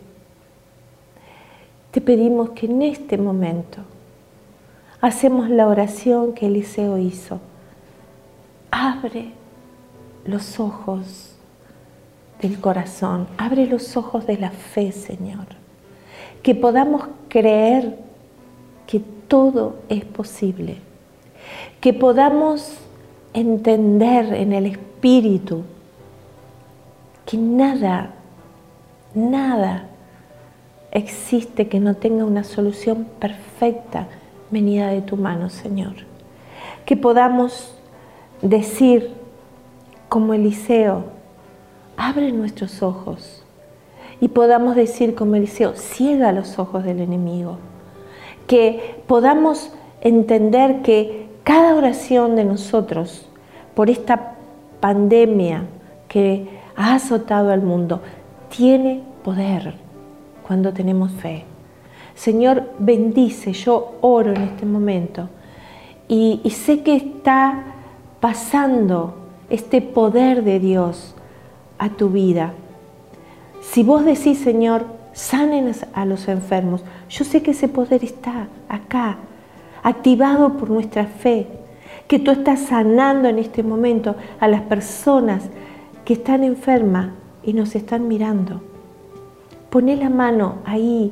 te 1.91 2.02
pedimos 2.02 2.50
que 2.50 2.65
en 2.65 2.82
este 2.82 3.17
momento 3.17 3.80
hacemos 5.00 5.50
la 5.50 5.67
oración 5.67 6.34
que 6.34 6.48
Eliseo 6.48 6.98
hizo. 6.98 7.39
Abre 8.70 9.32
los 10.26 10.60
ojos 10.60 11.37
del 12.41 12.60
corazón, 12.60 13.28
abre 13.38 13.65
los 13.65 13.97
ojos 13.97 14.28
de 14.28 14.38
la 14.38 14.52
fe, 14.52 14.91
Señor. 14.91 15.45
Que 16.43 16.56
podamos 16.56 17.04
creer 17.30 17.97
que 18.86 19.00
todo 19.00 19.78
es 19.89 20.06
posible. 20.06 20.78
Que 21.82 21.93
podamos 21.93 22.78
entender 23.34 24.34
en 24.34 24.54
el 24.54 24.65
Espíritu 24.65 25.63
que 27.26 27.38
nada, 27.38 28.12
nada 29.13 29.88
existe 30.91 31.67
que 31.67 31.80
no 31.80 31.95
tenga 31.95 32.23
una 32.23 32.43
solución 32.43 33.06
perfecta 33.19 34.08
venida 34.50 34.88
de 34.88 35.02
tu 35.02 35.17
mano, 35.17 35.50
Señor. 35.50 35.93
Que 36.86 36.95
podamos 36.95 37.76
decir, 38.41 39.12
como 40.08 40.34
Eliseo, 40.34 41.16
abre 41.98 42.32
nuestros 42.32 42.82
ojos. 42.82 43.44
Y 44.22 44.30
podamos 44.30 44.76
decir, 44.76 45.16
como 45.16 45.36
Eliseo, 45.36 45.74
ciega 45.76 46.32
los 46.32 46.58
ojos 46.58 46.84
del 46.84 47.02
enemigo. 47.02 47.58
Que 48.48 49.02
podamos 49.08 49.72
entender 50.02 50.82
que 50.82 51.28
cada 51.44 51.76
oración 51.76 52.36
de 52.36 52.46
nosotros 52.46 53.28
por 53.76 53.90
esta 53.90 54.36
pandemia 54.80 55.66
que 56.08 56.48
ha 56.76 56.96
azotado 56.96 57.52
al 57.52 57.62
mundo 57.62 58.02
tiene 58.50 59.04
poder 59.24 59.76
cuando 60.46 60.74
tenemos 60.74 61.12
fe. 61.12 61.44
Señor, 62.16 62.72
bendice, 62.80 63.54
yo 63.54 63.98
oro 64.02 64.32
en 64.34 64.42
este 64.42 64.66
momento 64.66 65.30
y, 66.08 66.42
sé 66.50 66.82
que 66.82 66.96
está 66.96 67.64
pasando 68.20 69.16
este 69.50 69.82
poder 69.82 70.44
de 70.44 70.60
Dios 70.60 71.14
a 71.78 71.90
tu 71.90 72.10
vida. 72.10 72.54
Si 73.62 73.84
vos 73.84 74.06
decís, 74.06 74.40
Señor, 74.40 74.86
sanen 75.13 75.72
a 75.94 76.06
los 76.06 76.28
enfermos, 76.28 76.84
yo 77.10 77.26
sé 77.26 77.42
que 77.42 77.52
ese 77.52 77.68
poder 77.68 78.04
está 78.04 78.48
acá, 78.70 79.18
activado 79.84 80.58
por 80.58 80.70
nuestra 80.70 81.06
fe, 81.06 81.48
que 82.08 82.20
tú 82.20 82.32
estás 82.32 82.62
sanando 82.62 83.28
en 83.28 83.40
este 83.40 83.63
momento 83.63 84.16
a 84.40 84.48
las 84.48 84.62
personas 84.62 85.50
que 86.06 86.13
están 86.13 86.44
enfermas 86.44 87.10
y 87.44 87.54
nos 87.54 87.76
están 87.76 88.08
mirando. 88.08 88.62
Poné 89.70 89.98
la 89.98 90.10
mano 90.10 90.60
ahí 90.66 91.12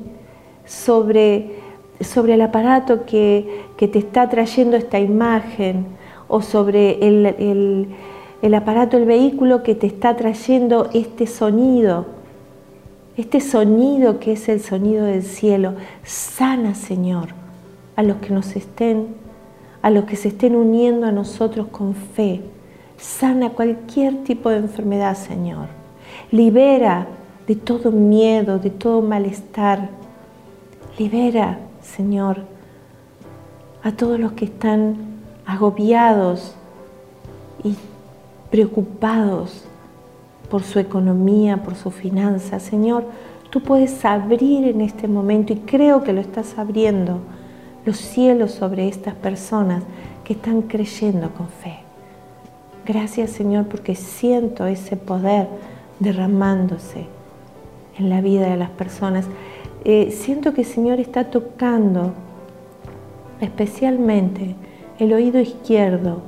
sobre, 0.65 1.59
sobre 1.99 2.35
el 2.35 2.41
aparato 2.41 3.05
que, 3.05 3.65
te 3.77 3.99
está 3.99 4.29
trayendo 4.29 4.77
esta 4.77 4.99
imagen 4.99 5.85
o 6.27 6.41
sobre 6.41 7.05
el 7.05 7.87
aparato, 8.53 8.97
el 8.97 9.05
vehículo 9.05 9.63
que 9.63 9.73
te 9.73 9.87
está 9.87 10.15
trayendo 10.15 10.89
este 10.93 11.25
sonido, 11.25 12.05
este 13.17 13.41
sonido 13.41 14.19
que 14.19 14.33
es 14.33 14.47
el 14.49 14.61
sonido 14.61 15.05
del 15.05 15.23
cielo. 15.23 15.73
Sana, 16.03 16.75
Señor, 16.75 17.29
a 17.95 18.03
los 18.03 18.17
que 18.17 18.29
nos 18.31 18.55
estén, 18.55 19.07
a 19.81 19.89
los 19.89 20.05
que 20.05 20.15
se 20.15 20.27
estén 20.27 20.55
uniendo 20.55 21.07
a 21.07 21.11
nosotros 21.11 21.67
con 21.71 21.95
fe. 21.95 22.41
Sana 22.97 23.49
cualquier 23.49 24.23
tipo 24.23 24.49
de 24.49 24.57
enfermedad, 24.57 25.15
Señor. 25.15 25.67
Libera 26.31 27.07
de 27.47 27.55
todo 27.55 27.91
miedo, 27.91 28.59
de 28.59 28.69
todo 28.69 29.01
malestar. 29.01 29.89
Libera, 30.99 31.59
Señor, 31.81 32.43
a 33.81 33.91
todos 33.91 34.19
los 34.19 34.33
que 34.33 34.45
están 34.45 34.97
agobiados 35.45 36.55
y 37.63 37.75
preocupados 38.51 39.65
por 40.49 40.63
su 40.63 40.79
economía, 40.79 41.63
por 41.63 41.75
su 41.75 41.91
finanza. 41.91 42.59
Señor, 42.59 43.05
tú 43.49 43.61
puedes 43.61 44.05
abrir 44.05 44.67
en 44.67 44.81
este 44.81 45.07
momento, 45.07 45.53
y 45.53 45.57
creo 45.57 46.03
que 46.03 46.13
lo 46.13 46.21
estás 46.21 46.57
abriendo, 46.57 47.19
los 47.85 47.97
cielos 47.97 48.51
sobre 48.51 48.87
estas 48.87 49.13
personas 49.15 49.83
que 50.23 50.33
están 50.33 50.63
creyendo 50.63 51.29
con 51.31 51.47
fe. 51.47 51.79
Gracias 52.85 53.31
Señor 53.31 53.65
porque 53.65 53.95
siento 53.95 54.67
ese 54.67 54.95
poder 54.95 55.47
derramándose 55.99 57.07
en 57.97 58.09
la 58.09 58.21
vida 58.21 58.47
de 58.47 58.57
las 58.57 58.69
personas. 58.69 59.25
Eh, 59.83 60.11
siento 60.11 60.53
que 60.53 60.63
Señor 60.63 60.99
está 60.99 61.25
tocando 61.25 62.13
especialmente 63.41 64.55
el 64.99 65.13
oído 65.13 65.39
izquierdo 65.39 66.21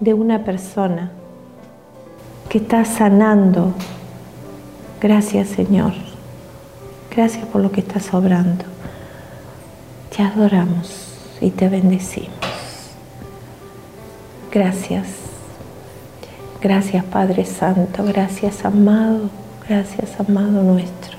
de 0.00 0.14
una 0.14 0.44
persona 0.44 1.12
que 2.56 2.62
está 2.62 2.86
sanando. 2.86 3.74
Gracias 4.98 5.48
Señor. 5.48 5.92
Gracias 7.14 7.44
por 7.44 7.60
lo 7.60 7.70
que 7.70 7.80
estás 7.80 8.14
obrando. 8.14 8.64
Te 10.16 10.22
adoramos 10.22 11.18
y 11.42 11.50
te 11.50 11.68
bendecimos. 11.68 12.30
Gracias. 14.50 15.06
Gracias 16.62 17.04
Padre 17.04 17.44
Santo. 17.44 18.02
Gracias 18.04 18.64
amado. 18.64 19.28
Gracias 19.68 20.18
amado 20.18 20.62
nuestro. 20.62 21.18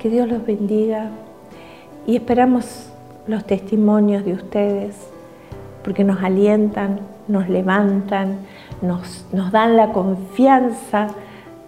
Que 0.00 0.08
Dios 0.08 0.26
los 0.26 0.44
bendiga 0.44 1.10
y 2.08 2.16
esperamos 2.16 2.88
los 3.28 3.46
testimonios 3.46 4.24
de 4.24 4.32
ustedes 4.32 4.96
porque 5.82 6.04
nos 6.04 6.22
alientan, 6.22 7.00
nos 7.28 7.48
levantan, 7.48 8.38
nos, 8.80 9.26
nos 9.32 9.52
dan 9.52 9.76
la 9.76 9.92
confianza 9.92 11.08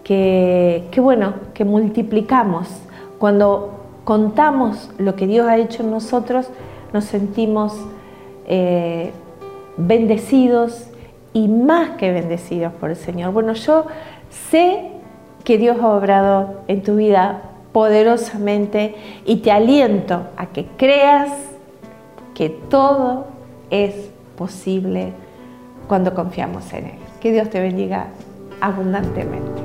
que, 0.04 0.88
bueno, 0.98 1.34
que 1.54 1.64
multiplicamos. 1.64 2.68
Cuando 3.18 3.80
contamos 4.04 4.90
lo 4.98 5.16
que 5.16 5.26
Dios 5.26 5.46
ha 5.48 5.56
hecho 5.56 5.82
en 5.82 5.90
nosotros, 5.90 6.48
nos 6.92 7.04
sentimos 7.04 7.74
eh, 8.46 9.12
bendecidos 9.76 10.88
y 11.32 11.48
más 11.48 11.90
que 11.90 12.12
bendecidos 12.12 12.72
por 12.74 12.90
el 12.90 12.96
Señor. 12.96 13.32
Bueno, 13.32 13.54
yo 13.54 13.86
sé 14.50 14.90
que 15.42 15.58
Dios 15.58 15.78
ha 15.80 15.88
obrado 15.88 16.60
en 16.68 16.82
tu 16.82 16.96
vida 16.96 17.42
poderosamente 17.72 18.94
y 19.24 19.36
te 19.36 19.50
aliento 19.50 20.22
a 20.36 20.46
que 20.46 20.66
creas 20.76 21.30
que 22.34 22.48
todo 22.48 23.33
es 23.74 23.94
posible 24.36 25.12
cuando 25.88 26.14
confiamos 26.14 26.72
en 26.72 26.86
Él. 26.86 26.98
Que 27.20 27.32
Dios 27.32 27.50
te 27.50 27.60
bendiga 27.60 28.06
abundantemente. 28.60 29.63